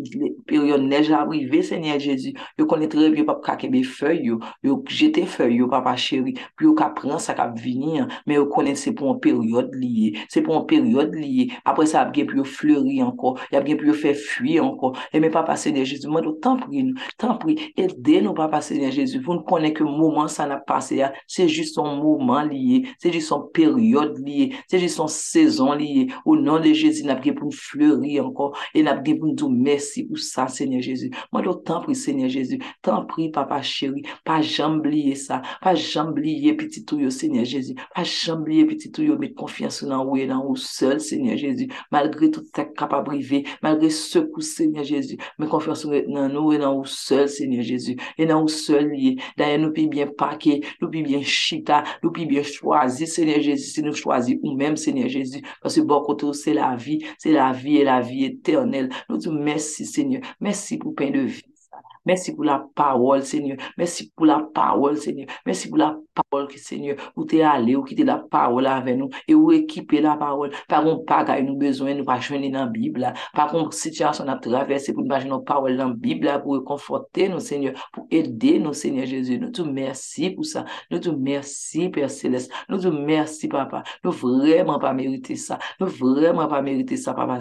peryon 0.49 0.89
nej 0.89 1.13
abrive, 1.15 1.63
Seigneur 1.67 2.01
Jezu. 2.01 2.35
Yo 2.59 2.69
konen 2.71 2.91
trep 2.93 3.17
yo, 3.19 3.27
papa, 3.29 3.53
kakebe 3.53 3.83
fey 3.85 4.23
yo. 4.29 4.41
Yo 4.65 4.79
jete 4.89 5.27
fey 5.31 5.59
yo, 5.59 5.69
papa, 5.73 5.97
chéri. 6.01 6.37
Pi 6.57 6.69
yo 6.69 6.75
ka 6.79 6.91
pran 6.97 7.21
sa 7.23 7.37
kap 7.37 7.57
vini, 7.59 8.01
an. 8.03 8.13
Men 8.27 8.41
yo 8.41 8.49
konen 8.53 8.79
se 8.79 8.95
pou 8.97 9.13
an 9.13 9.21
peryode 9.23 9.75
liye. 9.79 10.25
Se 10.33 10.43
pou 10.45 10.57
an 10.59 10.67
peryode 10.71 11.17
liye. 11.19 11.51
Apre 11.67 11.87
sa 11.91 12.05
apge 12.05 12.27
pou 12.29 12.41
yo 12.41 12.47
fleuri 12.49 13.01
anko. 13.05 13.35
Apge 13.55 13.77
pou 13.81 13.91
yo 13.91 13.97
fe 13.99 14.15
fwi 14.19 14.59
anko. 14.63 14.95
E 15.13 15.23
men 15.23 15.33
papa, 15.35 15.57
Seigneur 15.61 15.89
Jezu, 15.89 16.11
mwen 16.13 16.27
do 16.27 16.35
Jésus, 16.45 16.55
moi, 16.55 16.57
tant 16.57 16.57
prie 16.57 16.85
nous, 16.85 16.95
tant 17.19 17.37
prie, 17.37 17.73
aidez-nous, 17.77 18.35
papa, 18.35 18.61
Seigneur 18.61 18.93
Jésus. 18.93 19.21
Vous 19.21 19.35
ne 19.35 19.41
connaissez 19.41 19.75
que 19.75 19.85
moment, 19.85 20.29
ça 20.29 20.47
n'a 20.47 20.59
passé 20.59 21.03
c'est 21.27 21.49
juste 21.49 21.75
son 21.75 21.97
moment 21.97 22.43
lié, 22.43 22.87
c'est 22.99 23.13
juste 23.13 23.29
son 23.29 23.43
période 23.43 24.19
liée, 24.19 24.55
c'est 24.69 24.79
juste 24.79 24.97
son 24.97 25.07
saison 25.09 25.73
liée. 25.73 26.09
Au 26.25 26.37
nom 26.37 26.61
de 26.61 26.73
Jésus, 26.73 27.05
n'a 27.05 27.17
pas 27.17 27.33
pour 27.33 27.55
fleurir 27.55 28.27
encore. 28.27 28.57
Et 28.75 28.83
n'a 28.83 28.95
pas 28.95 29.15
pour 29.15 29.29
nous 29.29 29.35
dire 29.35 29.49
merci 29.51 30.05
pour 30.05 30.19
ça, 30.19 30.49
Seigneur 30.49 30.83
Jésus. 30.83 31.11
Moi, 31.33 31.43
tant 31.65 31.81
prie, 31.81 31.95
Seigneur 31.95 32.29
Jésus, 32.29 32.59
tant 32.83 33.05
prie, 33.05 33.31
papa 33.31 33.63
chéri, 33.63 34.03
oublier 34.77 35.15
ça, 35.15 35.43
pas 35.61 35.75
jamais 35.75 36.11
oublier 36.11 36.55
petit 36.55 36.85
tout, 36.85 37.11
Seigneur 37.11 37.45
Jésus, 37.45 37.75
pas 37.95 38.05
jamais 38.05 38.41
oublier 38.41 38.65
petit 38.67 38.91
tout, 38.91 39.03
mettre 39.19 39.35
confiance 39.35 39.85
dans 39.85 40.05
vous 40.05 40.17
et 40.17 40.27
dans 40.27 40.45
vous 40.45 40.57
seul, 40.57 41.01
Seigneur 41.01 41.37
Jésus, 41.37 41.69
malgré 41.91 42.31
toute 42.31 42.53
ta 42.53 42.65
capacité, 42.65 43.45
malgré 43.63 43.91
ce 43.91 44.19
coup, 44.19 44.41
Seigneur 44.41 44.85
Jésus, 44.85 45.17
mais 45.39 45.47
confiance 45.47 45.87
nous 46.29 46.53
et 46.53 46.59
dans 46.59 46.79
vous 46.79 46.85
seul, 46.87 47.29
Seigneur 47.29 47.63
Jésus, 47.63 47.97
et 48.19 48.27
dans 48.27 48.43
vous 48.43 48.49
seul 48.49 48.91
lié. 48.91 49.17
D'ailleurs, 49.37 49.59
nous 49.59 49.73
pouvons 49.73 49.89
bien 49.89 50.07
paquer, 50.07 50.61
nous 50.81 50.91
pouvons 50.91 51.05
bien 51.05 51.23
chita, 51.23 51.85
nous 52.03 52.13
pouvons 52.13 52.27
bien 52.27 52.43
choisir, 52.43 53.09
Seigneur 53.09 53.41
Jésus, 53.41 53.71
si 53.71 53.83
nous 53.83 53.95
choisissons 53.95 54.41
ou 54.43 54.55
même, 54.57 54.77
Seigneur 54.77 55.09
Jésus, 55.09 55.43
parce 55.63 55.77
que 55.77 55.81
bon 55.81 56.03
côté, 56.03 56.27
c'est 56.33 56.55
la 56.55 56.77
vie, 56.77 57.05
c'est 57.19 57.33
la 57.33 57.53
vie 57.53 57.79
et 57.79 57.85
la 57.85 58.01
vie 58.01 58.25
éternelle. 58.25 58.91
Nous 59.09 59.17
disons 59.19 59.33
merci, 59.33 59.87
Seigneur. 59.87 60.23
Merci 60.41 60.79
pour 60.79 60.95
pain 60.95 61.11
de 61.11 61.21
vie. 61.21 61.54
Merci 62.05 62.35
pour 62.35 62.45
la 62.45 62.67
parole, 62.75 63.23
Seigneur. 63.23 63.57
Merci 63.79 64.11
pour 64.15 64.27
la 64.27 64.41
parole, 64.55 64.97
Seigneur. 64.99 65.27
Merci 65.47 65.69
pour 65.69 65.79
la 65.79 65.97
parole, 66.15 66.51
Seigneur. 66.53 66.97
Où 67.17 67.25
tu 67.25 67.39
es 67.39 67.43
allé, 67.43 67.77
où 67.77 67.83
quitter 67.83 68.05
la 68.05 68.19
parole 68.19 68.67
avec 68.67 68.97
nous, 68.97 69.09
et 69.27 69.35
où 69.35 69.53
équiper 69.53 70.01
la 70.01 70.17
parole. 70.17 70.51
Par 70.69 70.85
contre, 70.85 71.05
pas 71.05 71.41
nous 71.41 71.57
besoin, 71.57 71.95
nous 71.95 72.05
pas 72.05 72.21
joindre 72.21 72.51
dans 72.51 72.61
la 72.61 72.67
Bible. 72.67 73.13
Par 73.35 73.51
contre, 73.51 73.73
situation 73.73 74.29
à 74.29 74.37
traverser 74.37 74.93
pour 74.93 75.03
nous 75.03 75.09
pas 75.09 75.25
nos 75.25 75.41
paroles 75.41 75.77
dans 75.77 75.89
la 75.89 75.95
Bible, 75.95 76.31
pour 76.43 76.63
conforter 76.65 77.29
nous, 77.29 77.41
Seigneur, 77.41 77.75
pour 77.93 78.07
aider 78.11 78.59
nous, 78.59 78.73
Seigneur 78.73 79.07
Jésus. 79.07 79.39
Nous 79.39 79.51
te 79.51 79.63
merci 79.63 80.31
pour 80.31 80.45
ça. 80.45 80.65
Nous 80.91 80.99
te 80.99 81.09
merci, 81.11 81.89
Père 81.89 82.11
Céleste. 82.11 82.53
Nous 82.69 82.79
te 82.79 82.89
merci, 82.89 83.49
Papa. 83.49 83.83
Nous 84.05 84.11
vraiment 84.11 84.79
pas 84.79 84.93
mériter 84.93 85.37
ça. 85.37 85.59
Nous 85.81 85.87
vraiment 85.87 86.49
pas 86.49 86.63
mériter 86.63 86.97
ça, 86.97 87.15
Papa. 87.15 87.39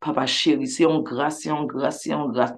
Papa 0.00 0.26
chéri, 0.26 0.66
c'est 0.66 0.86
en 0.86 1.00
grâce, 1.00 1.40
c'est 1.42 1.50
en 1.50 1.64
grâce, 1.64 2.02
c'est 2.02 2.14
en 2.14 2.28
grâce. 2.28 2.52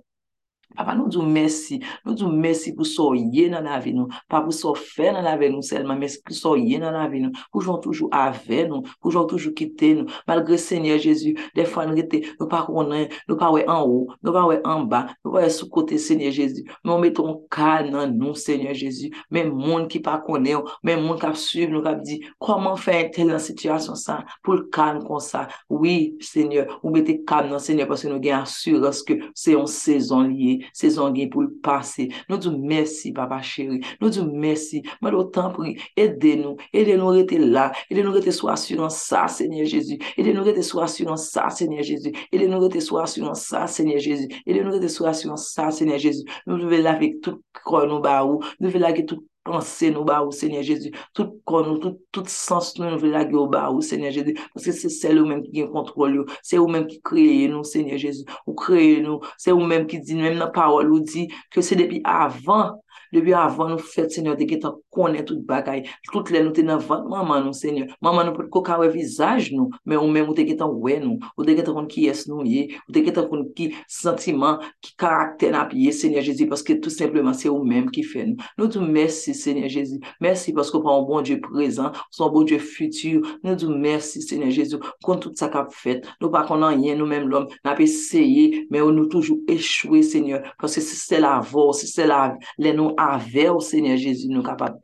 Papa 0.77 0.95
nou 0.95 1.09
djou 1.09 1.25
mersi, 1.25 1.81
nou 2.05 2.15
djou 2.17 2.29
mersi 2.29 2.75
pou 2.77 2.85
soye 2.85 3.47
nan 3.53 3.67
ave 3.73 3.95
nou, 3.97 4.11
pa 4.29 4.43
pou 4.45 4.53
so 4.53 4.75
fe 4.77 5.09
nan 5.15 5.27
ave 5.31 5.49
nou 5.53 5.65
selman, 5.65 5.99
mersi 6.01 6.21
pou 6.25 6.37
soye 6.37 6.77
nan 6.83 6.99
ave 7.01 7.23
nou, 7.23 7.33
pou 7.53 7.65
joun 7.65 7.81
toujou 7.81 8.11
ave 8.13 8.67
nou, 8.69 8.85
pou 9.01 9.15
joun 9.15 9.29
toujou 9.31 9.55
kite 9.57 9.95
nou, 9.97 10.13
malgre 10.29 10.59
Seigneur 10.61 11.01
Jezu, 11.01 11.33
defan 11.57 11.95
rete, 11.97 12.21
nou 12.37 12.51
pa 12.53 12.63
konen, 12.69 13.09
nou 13.25 13.41
pa 13.41 13.49
we 13.55 13.65
an 13.65 13.87
ou, 13.87 14.05
nou 14.21 14.37
pa 14.37 14.45
we 14.51 14.59
an 14.69 14.85
ba, 14.91 15.03
nou 15.25 15.33
pa 15.33 15.47
we 15.47 15.53
sou 15.55 15.71
kote 15.73 15.97
Seigneur 16.03 16.35
Jezu, 16.37 16.67
nou 16.85 17.01
meton 17.01 17.39
ka 17.53 17.79
nan 17.87 18.13
nou 18.21 18.37
Seigneur 18.37 18.77
Jezu, 18.77 19.09
men 19.33 19.49
moun 19.55 19.89
ki 19.93 20.03
pa 20.05 20.19
konen 20.27 20.61
ou, 20.61 20.77
men 20.85 21.01
moun 21.05 21.21
kap 21.23 21.39
suiv 21.41 21.73
nou 21.73 21.85
kap 21.87 22.05
di, 22.05 22.21
koman 22.43 22.77
fe 22.81 22.99
entel 23.07 23.33
nan 23.33 23.41
situasyon 23.43 23.97
sa, 23.97 24.21
pou 24.45 24.59
l 24.61 24.67
kan 24.75 25.01
kon 25.07 25.25
sa, 25.25 25.47
oui 25.73 26.19
Seigneur, 26.21 26.77
ou 26.83 26.93
mette 26.93 27.17
kan 27.25 27.49
nan 27.49 27.65
Seigneur, 27.65 27.89
paske 27.89 28.13
nou 28.13 28.21
gen 28.21 28.43
asurans 28.43 29.01
ke 29.09 29.23
se 29.33 29.57
yon 29.57 29.69
sezon 29.71 30.29
liye, 30.35 30.66
sezon 30.77 31.15
gen 31.17 31.31
pou 31.33 31.45
l'pase. 31.47 32.09
Nou 32.31 32.41
djou 32.41 32.57
mersi, 32.57 33.13
papa 33.17 33.41
chéri. 33.45 33.81
Nou 34.01 34.11
djou 34.11 34.27
mersi. 34.31 34.83
Mwen 35.03 35.17
do 35.17 35.25
tan 35.35 35.53
pri, 35.57 35.77
ede 35.99 36.37
nou. 36.41 36.57
Ede 36.75 36.97
nou 36.99 37.15
rete 37.17 37.39
la. 37.43 37.69
Ede 37.91 38.05
nou 38.07 38.17
rete 38.17 38.35
sou 38.35 38.51
asuran 38.53 38.91
sa, 38.93 39.27
Seigneur 39.33 39.69
Jésus. 39.71 40.01
Ede 40.17 40.35
nou 40.37 40.47
rete 40.47 40.65
sou 40.67 40.83
asuran 40.85 41.21
sa, 41.21 41.49
Seigneur 41.55 41.87
Jésus. 41.87 42.13
Ede 42.33 42.51
nou 42.51 42.63
rete 42.65 42.83
sou 42.85 43.01
asuran 43.03 43.39
sa, 43.39 43.67
Seigneur 43.71 44.03
Jésus. 44.03 44.29
Ede 44.47 44.65
nou 44.65 44.75
rete 44.75 44.91
sou 44.93 45.09
asuran 45.11 45.41
sa, 45.41 45.71
Seigneur 45.71 46.03
Jésus. 46.03 46.27
Nou 46.47 46.69
ve 46.71 46.83
la 46.83 46.97
vek 46.99 47.21
tout 47.25 47.43
kron 47.65 47.89
nou 47.91 48.03
ba 48.05 48.21
ou. 48.27 48.43
Nou 48.61 48.73
ve 48.73 48.83
la 48.83 48.93
ke 48.97 49.05
tout 49.09 49.23
Pense 49.47 49.91
nou 49.95 50.05
ba 50.05 50.21
ou, 50.25 50.33
Seigneur 50.35 50.65
Jésus. 50.67 50.91
Tout 51.15 51.39
kon 51.47 51.63
nou, 51.69 51.79
tout, 51.79 52.01
tout 52.11 52.27
sens 52.31 52.73
nou 52.81 52.91
nou 52.91 52.99
vila 52.99 53.23
ge 53.29 53.37
ou 53.39 53.47
ba 53.51 53.69
ou, 53.71 53.85
Seigneur 53.85 54.11
Jésus. 54.11 54.35
Paske 54.55 54.75
se 54.75 54.91
sel 54.91 55.21
ou 55.23 55.29
menm 55.31 55.45
ki 55.45 55.53
gen 55.61 55.71
kontrol 55.75 56.19
yo. 56.21 56.25
Se 56.43 56.59
ou 56.59 56.67
menm 56.73 56.89
ki 56.91 56.99
kreye 57.07 57.47
nou, 57.53 57.63
Seigneur 57.63 58.01
Jésus. 58.03 58.27
Ou 58.45 58.57
kreye 58.59 58.99
nou. 59.05 59.23
Se 59.39 59.55
ou 59.55 59.63
menm 59.63 59.87
ki 59.87 60.03
di, 60.03 60.19
menm 60.19 60.41
nan 60.43 60.51
parol 60.55 60.91
ou 60.91 61.05
di, 61.07 61.29
ke 61.55 61.63
se 61.63 61.79
depi 61.79 62.03
avan, 62.11 62.75
Debi 63.15 63.35
avan 63.37 63.75
nou 63.75 63.83
fet, 63.83 64.13
senyor, 64.15 64.37
deke 64.39 64.59
ta 64.63 64.73
konen 64.95 65.25
tout 65.27 65.41
bagay. 65.47 65.85
Tout 66.11 66.31
lè 66.33 66.43
nou 66.45 66.55
te 66.57 66.65
nan 66.67 66.81
vat 66.85 67.05
maman 67.09 67.47
nou, 67.47 67.57
senyor. 67.57 67.91
Maman 68.05 68.29
nou 68.29 68.37
pou 68.37 68.51
kou 68.59 68.67
kawe 68.67 68.89
vizaj 68.93 69.51
nou, 69.55 69.71
men 69.87 70.01
ou 70.01 70.11
men 70.13 70.27
ou 70.27 70.37
deke 70.37 70.57
ta 70.59 70.69
wè 70.69 70.99
nou. 71.03 71.21
Ou 71.37 71.47
deke 71.47 71.65
ta 71.67 71.75
kon 71.77 71.89
ki 71.91 72.07
yes 72.09 72.27
nou 72.31 72.45
ye. 72.47 72.67
Ou 72.87 72.97
deke 72.97 73.15
ta 73.17 73.27
kon 73.29 73.47
ki 73.57 73.71
sentiman, 73.93 74.63
ki 74.85 74.95
karakter 75.01 75.55
na 75.55 75.65
piye, 75.71 75.93
senyor 75.95 76.27
Jezi, 76.27 76.49
paske 76.51 76.79
tout 76.83 76.93
simplement 76.93 77.37
se 77.37 77.51
ou 77.53 77.65
men 77.67 77.91
ki 77.93 78.05
fè 78.07 78.27
nou. 78.31 78.51
Nou 78.59 78.71
tou 78.73 78.85
mersi, 78.85 79.35
senyor 79.37 79.71
Jezi. 79.73 80.01
Mersi 80.23 80.55
paske 80.57 80.79
ou 80.79 80.85
pa 80.85 80.95
ou 80.97 81.07
bon 81.09 81.25
Dieu 81.27 81.41
prezant, 81.43 81.95
ou 81.95 82.19
son 82.19 82.33
bon 82.35 82.47
Dieu 82.49 82.61
futur. 82.63 83.25
Nou 83.45 83.59
tou 83.61 83.75
mersi, 83.75 84.23
senyor 84.25 84.53
Jezi, 84.55 84.81
kon 85.07 85.23
tout 85.23 85.37
sa 85.39 85.51
kap 85.53 85.73
fèt. 85.75 86.07
Nou 86.23 86.33
pa 86.35 86.45
konan 86.49 86.83
yen 86.85 87.01
nou 87.01 87.09
men 87.11 87.29
l'om, 87.31 87.49
na 87.67 87.77
pe 87.79 87.89
seye, 87.91 88.67
men 88.71 88.85
ou 88.85 88.95
nou 88.95 89.11
toujou 89.13 89.43
echwe, 89.53 90.03
senyor, 90.07 90.47
paske 90.61 90.83
se 90.85 90.99
se 90.99 91.21
la 91.23 91.37
vò, 91.45 91.71
se 91.77 91.89
se 91.91 92.07
la 92.07 92.21
lè 92.63 92.73
nou 92.77 92.86
nou 92.87 92.95
ave 93.01 93.51
ou 93.51 93.61
Seigneur 93.65 93.99
Jezu 94.01 94.31
nou 94.31 94.47
kapap, 94.47 94.79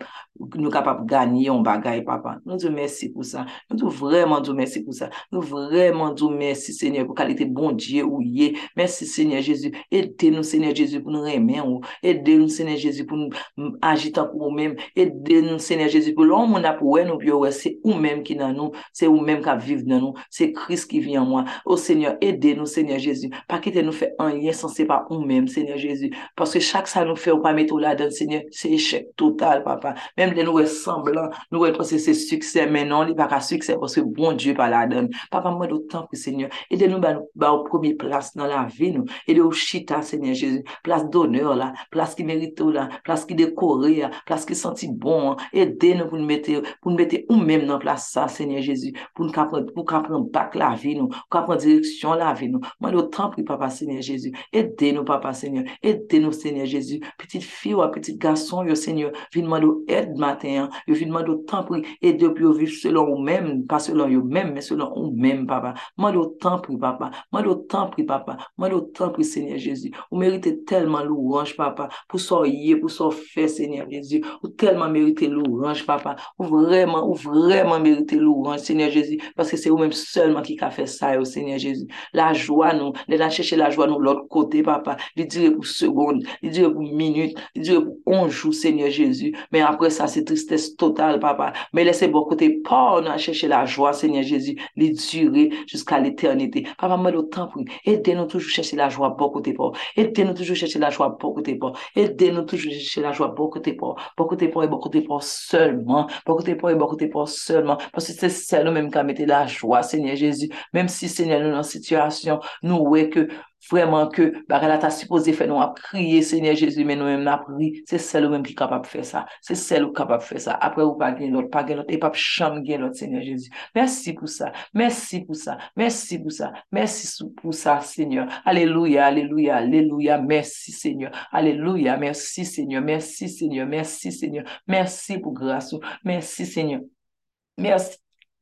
nou 0.56 0.70
kapap 0.72 1.02
ganyi 1.08 1.46
yon 1.46 1.62
bagay, 1.62 2.02
papa. 2.06 2.38
Nou 2.46 2.58
dou 2.60 2.72
mersi 2.74 3.08
pou 3.12 3.24
sa. 3.26 3.44
Nou 3.70 3.78
dou 3.78 3.92
vreman 3.92 4.42
dou 4.44 4.56
mersi 4.56 4.82
pou 4.84 4.94
sa. 4.96 5.10
Nou 5.32 5.42
vreman 5.46 6.16
dou 6.18 6.32
mersi, 6.34 6.74
Seigneur, 6.74 7.06
pou 7.06 7.16
kalite 7.18 7.46
bon 7.46 7.76
diye 7.76 8.02
ou 8.06 8.22
ye. 8.22 8.52
Mersi, 8.78 9.06
Seigneur 9.06 9.42
Jezu. 9.44 9.72
Ede 9.92 10.32
nou, 10.34 10.42
Seigneur 10.46 10.74
Jezu, 10.76 11.02
pou 11.04 11.14
nou 11.14 11.26
remen 11.26 11.62
ou. 11.64 11.80
Ede 12.02 12.36
nou, 12.40 12.50
Seigneur 12.52 12.80
Jezu, 12.80 13.06
pou 13.08 13.20
nou 13.20 13.74
agitan 13.84 14.30
pou 14.32 14.48
ou 14.48 14.54
men. 14.54 14.76
Ede 14.96 15.42
nou, 15.44 15.60
Seigneur 15.62 15.92
Jezu, 15.92 16.14
pou 16.16 16.26
loun 16.26 16.50
moun 16.54 16.66
ap 16.68 16.82
wè 16.82 17.04
nou 17.08 17.20
pyo 17.22 17.42
wè. 17.44 17.52
Se 17.54 17.76
ou 17.84 17.98
men 18.00 18.24
ki 18.26 18.38
nan 18.40 18.56
nou. 18.58 18.76
Se 18.96 19.10
ou 19.10 19.22
men 19.22 19.42
kap 19.44 19.62
viv 19.62 19.84
nan 19.88 20.02
nou. 20.06 20.26
Se 20.32 20.50
kris 20.56 20.86
ki 20.88 21.02
vi 21.04 21.18
an 21.20 21.28
mwen. 21.30 21.50
O, 21.66 21.78
Seigneur, 21.80 22.16
ede 22.24 22.56
nou, 22.58 22.68
Seigneur 22.70 23.02
Jezu. 23.02 23.30
Pa 23.50 23.60
kite 23.62 23.84
nou 23.84 23.94
fe 23.96 24.10
an 24.22 24.34
yen 24.40 24.56
sanse 24.56 24.86
pa 24.88 25.02
ou 25.10 25.22
men, 25.26 25.46
Seigneur 25.52 25.80
Jezu. 25.80 26.10
Paske 26.38 26.62
chak 26.64 26.90
sa 26.90 27.04
nou 27.06 27.18
fe 27.18 27.34
ou 27.34 27.42
pa 27.44 27.54
metou 27.56 27.82
la 27.82 27.91
la 27.92 27.98
den, 27.98 28.10
Seigneur, 28.10 28.42
se 28.50 28.72
echec 28.72 29.12
total, 29.20 29.62
papa. 29.64 29.94
Mem 30.18 30.34
de 30.36 30.46
nou 30.46 30.60
e 30.62 30.66
semblan, 30.70 31.30
nou 31.52 31.68
e 31.68 31.72
pense 31.76 32.00
se 32.02 32.14
suksè, 32.16 32.66
menon, 32.72 33.06
li 33.08 33.16
pa 33.18 33.28
ka 33.30 33.40
suksè, 33.44 33.76
pose 33.80 34.02
bon 34.16 34.38
Diyo 34.40 34.56
pa 34.58 34.68
la 34.72 34.84
den. 34.90 35.10
Papa, 35.32 35.52
mwen 35.52 35.70
do 35.70 35.82
tan 35.92 36.06
ki, 36.10 36.18
Seigneur, 36.18 36.52
e 36.70 36.78
de 36.80 36.88
nou 36.90 37.02
ba 37.02 37.52
ou 37.52 37.64
promi 37.68 37.92
plas 37.98 38.32
nan 38.38 38.50
la 38.50 38.64
vi 38.70 38.92
nou, 38.96 39.06
e 39.26 39.36
de 39.36 39.44
ou 39.44 39.52
chita, 39.52 40.02
Seigneur 40.02 40.34
Jésus, 40.34 40.62
plas 40.84 41.04
d'onor 41.04 41.56
la, 41.58 41.72
plas 41.92 42.16
ki 42.16 42.26
merito 42.26 42.70
la, 42.72 42.88
plas 43.06 43.26
ki 43.28 43.36
dekore 43.38 43.92
la, 43.98 44.10
plas 44.28 44.46
ki 44.48 44.56
senti 44.58 44.88
bon, 44.88 45.36
e 45.52 45.66
de 45.66 45.92
nou 45.98 46.10
pou 46.10 46.20
nou 46.20 46.28
mette, 46.28 46.58
pou 46.80 46.92
nou 46.92 47.00
mette 47.00 47.22
ou 47.28 47.38
mèm 47.40 47.66
nan 47.68 47.80
plas 47.82 48.08
sa, 48.12 48.28
Seigneur 48.32 48.62
Jésus, 48.64 48.96
pou 49.16 49.26
nou 49.26 49.34
kapren, 49.34 49.68
pou 49.74 49.86
kapren 49.88 50.26
bak 50.32 50.56
la 50.58 50.72
vi 50.78 50.96
nou, 50.98 51.10
pou 51.26 51.38
kapren 51.38 51.60
direksyon 51.62 52.20
la 52.22 52.32
vi 52.38 52.50
nou. 52.52 52.62
Mwen 52.82 52.96
do 52.96 53.06
tan 53.12 53.32
ki, 53.34 53.44
papa, 53.48 53.70
Seigneur 53.72 54.02
Jésus, 54.04 54.34
e 54.52 54.64
de 54.64 54.92
nou, 54.96 55.06
papa, 55.08 55.34
Seigneur, 55.36 55.68
e 55.82 55.94
de 55.94 56.22
nou, 56.22 56.34
Seigneur 56.36 56.66
Jésus, 56.66 57.02
petite 57.18 57.44
fi 57.46 57.74
ou 57.76 57.81
petit 57.88 58.16
garçon, 58.16 58.64
yo, 58.64 58.74
Seigneur. 58.74 59.12
Viens 59.32 59.42
demander 59.44 59.68
aide 59.88 60.16
matin. 60.16 60.68
Yo, 60.86 60.94
viens 60.94 61.08
demander 61.08 61.30
autant 61.30 61.64
pour 61.64 61.76
aider 62.00 62.28
pour 62.28 62.52
vivre 62.52 62.72
selon 62.72 63.06
vous-même, 63.06 63.66
pas 63.66 63.78
selon 63.78 64.08
vous-même, 64.08 64.52
mais 64.52 64.60
selon 64.60 64.92
vous-même, 64.94 65.46
Papa. 65.46 65.74
Moi, 65.96 66.12
d'autant 66.12 66.60
pour 66.60 66.78
Papa. 66.78 67.10
Moi, 67.32 67.42
d'autant 67.42 67.88
pour 67.90 68.04
Papa. 68.06 68.36
Moi, 68.56 68.68
d'autant 68.68 69.10
pour 69.10 69.24
Seigneur 69.24 69.58
Jésus. 69.58 69.90
Vous 70.10 70.18
méritez 70.18 70.62
tellement 70.64 71.02
louange, 71.02 71.56
Papa, 71.56 71.88
pour 72.08 72.20
soyez, 72.20 72.76
pour 72.76 72.90
so 72.90 73.10
faire, 73.10 73.48
Seigneur 73.48 73.88
Jésus. 73.90 74.22
Vous 74.42 74.48
tellement 74.48 74.88
méritez 74.88 75.28
louange, 75.28 75.86
Papa. 75.86 76.16
Vous 76.38 76.46
vraiment, 76.46 77.06
vous 77.06 77.14
vraiment 77.14 77.80
méritez 77.80 78.16
louange, 78.16 78.60
Seigneur 78.60 78.90
Jésus, 78.90 79.18
parce 79.36 79.50
que 79.50 79.56
c'est 79.56 79.70
vous-même 79.70 79.92
seulement 79.92 80.42
qui 80.42 80.58
a 80.60 80.70
fait 80.70 80.86
ça, 80.86 81.18
au 81.18 81.24
Seigneur 81.24 81.58
Jésus. 81.58 81.86
La 82.12 82.32
joie, 82.32 82.74
nous, 82.74 82.92
de 83.08 83.16
chercher 83.30 83.56
la 83.56 83.70
joie, 83.70 83.86
nous, 83.86 83.98
l'autre 83.98 84.28
côté, 84.28 84.62
Papa. 84.62 84.96
Il 85.16 85.26
dirait 85.26 85.50
pour 85.50 85.66
seconde, 85.66 86.22
il 86.42 86.50
dirait 86.50 86.72
pour 86.72 86.82
minute, 86.82 87.36
il 87.54 87.62
un 88.06 88.28
jour, 88.28 88.54
Seigneur 88.54 88.90
Jésus. 88.90 89.34
Mais 89.52 89.60
après 89.60 89.90
ça, 89.90 90.06
c'est 90.06 90.24
tristesse 90.24 90.76
totale, 90.76 91.20
Papa. 91.20 91.52
Mais 91.72 91.84
laissez 91.84 92.08
bon 92.08 92.24
côté, 92.24 92.60
pas 92.62 93.00
on 93.00 93.06
a 93.06 93.16
cherché 93.18 93.48
la 93.48 93.64
joie, 93.66 93.92
Seigneur 93.92 94.22
Jésus, 94.22 94.56
les 94.76 94.90
durer 94.90 95.50
jusqu'à 95.66 95.98
l'éternité. 95.98 96.66
Papa, 96.78 96.96
moi, 96.96 97.10
le 97.10 97.22
temps 97.22 97.48
pour 97.48 97.62
aidez-nous 97.84 98.26
toujours 98.26 98.50
chercher 98.50 98.76
la 98.76 98.88
joie, 98.88 99.10
bon 99.10 99.30
côté, 99.30 99.52
pas. 99.52 99.72
Aidez-nous 99.96 100.34
toujours 100.34 100.56
chercher 100.56 100.78
la 100.78 100.90
joie, 100.90 101.16
bon 101.20 101.32
côté, 101.32 101.54
pas. 101.56 101.72
Aidez-nous 101.96 102.42
toujours 102.42 102.72
chercher 102.72 103.00
la 103.00 103.12
joie, 103.12 103.28
bon 103.28 103.48
côté, 103.48 103.74
pas. 103.74 103.94
Bon 104.16 104.24
côté, 104.24 104.48
pas 104.48 104.64
et 104.64 104.68
bon 104.68 104.78
côté, 104.78 105.02
pas 105.02 105.18
seulement. 105.20 106.06
Bon 106.26 106.34
côté, 106.36 106.54
pas 106.54 106.70
et 106.70 106.74
bon 106.74 106.86
côté, 106.86 107.08
pas 107.08 107.26
seulement. 107.26 107.78
Parce 107.92 108.06
que 108.06 108.12
c'est 108.12 108.28
celle 108.28 108.70
même 108.70 108.90
qui 108.90 108.98
a 108.98 109.02
mis 109.02 109.14
la 109.26 109.46
joie, 109.46 109.82
Seigneur 109.82 110.16
Jésus. 110.16 110.48
Même 110.72 110.88
si, 110.88 111.08
Seigneur, 111.08 111.40
nous, 111.40 111.50
dans 111.50 111.62
situation, 111.62 112.40
nous, 112.62 112.76
ouais, 112.76 113.08
que 113.08 113.28
Vraiment 113.70 114.08
que, 114.08 114.44
bah, 114.48 114.60
elle 114.62 114.70
a 114.70 114.90
supposé 114.90 115.32
faire 115.32 115.48
nous 115.48 115.60
à 115.60 115.72
crier, 115.74 116.22
Seigneur 116.22 116.54
Jésus, 116.54 116.84
mais 116.84 116.96
nous-mêmes, 116.96 117.22
n'a 117.22 117.38
prié. 117.38 117.82
C'est 117.86 117.98
celle 117.98 118.28
même 118.28 118.42
qui 118.42 118.52
est 118.52 118.56
capable 118.56 118.84
de 118.84 118.90
faire 118.90 119.04
ça. 119.04 119.26
C'est 119.40 119.54
celle 119.54 119.84
qui 119.84 119.90
est 119.90 119.94
capable 119.94 120.22
de 120.22 120.28
faire 120.28 120.40
ça. 120.40 120.52
Après, 120.54 120.82
vous 120.82 120.94
pas 120.94 121.12
gagner 121.12 121.30
l'autre, 121.30 121.50
pas 121.50 121.62
l'autre, 121.62 121.84
et 121.88 121.98
pas 121.98 122.10
chambre 122.14 122.60
gagner 122.60 122.78
l'autre, 122.78 122.96
Seigneur 122.96 123.22
Jésus. 123.22 123.50
Merci 123.74 124.12
pour 124.12 124.28
ça. 124.28 124.52
Merci 124.74 125.20
pour 125.20 125.36
ça. 125.36 125.58
Merci 125.76 126.18
pour 126.18 126.32
ça. 126.32 126.52
Merci 126.70 127.24
pour 127.36 127.54
ça, 127.54 127.80
Seigneur. 127.80 128.26
Alléluia, 128.44 129.06
alléluia, 129.06 129.56
alléluia. 129.56 130.20
Merci, 130.20 130.72
Seigneur. 130.72 131.12
Alléluia. 131.30 131.96
Merci, 131.96 132.44
Seigneur. 132.44 132.82
Merci, 132.82 133.28
Seigneur. 133.28 133.66
Merci, 133.66 134.12
Seigneur. 134.12 134.44
Merci 134.66 135.18
pour 135.18 135.32
grâce. 135.32 135.74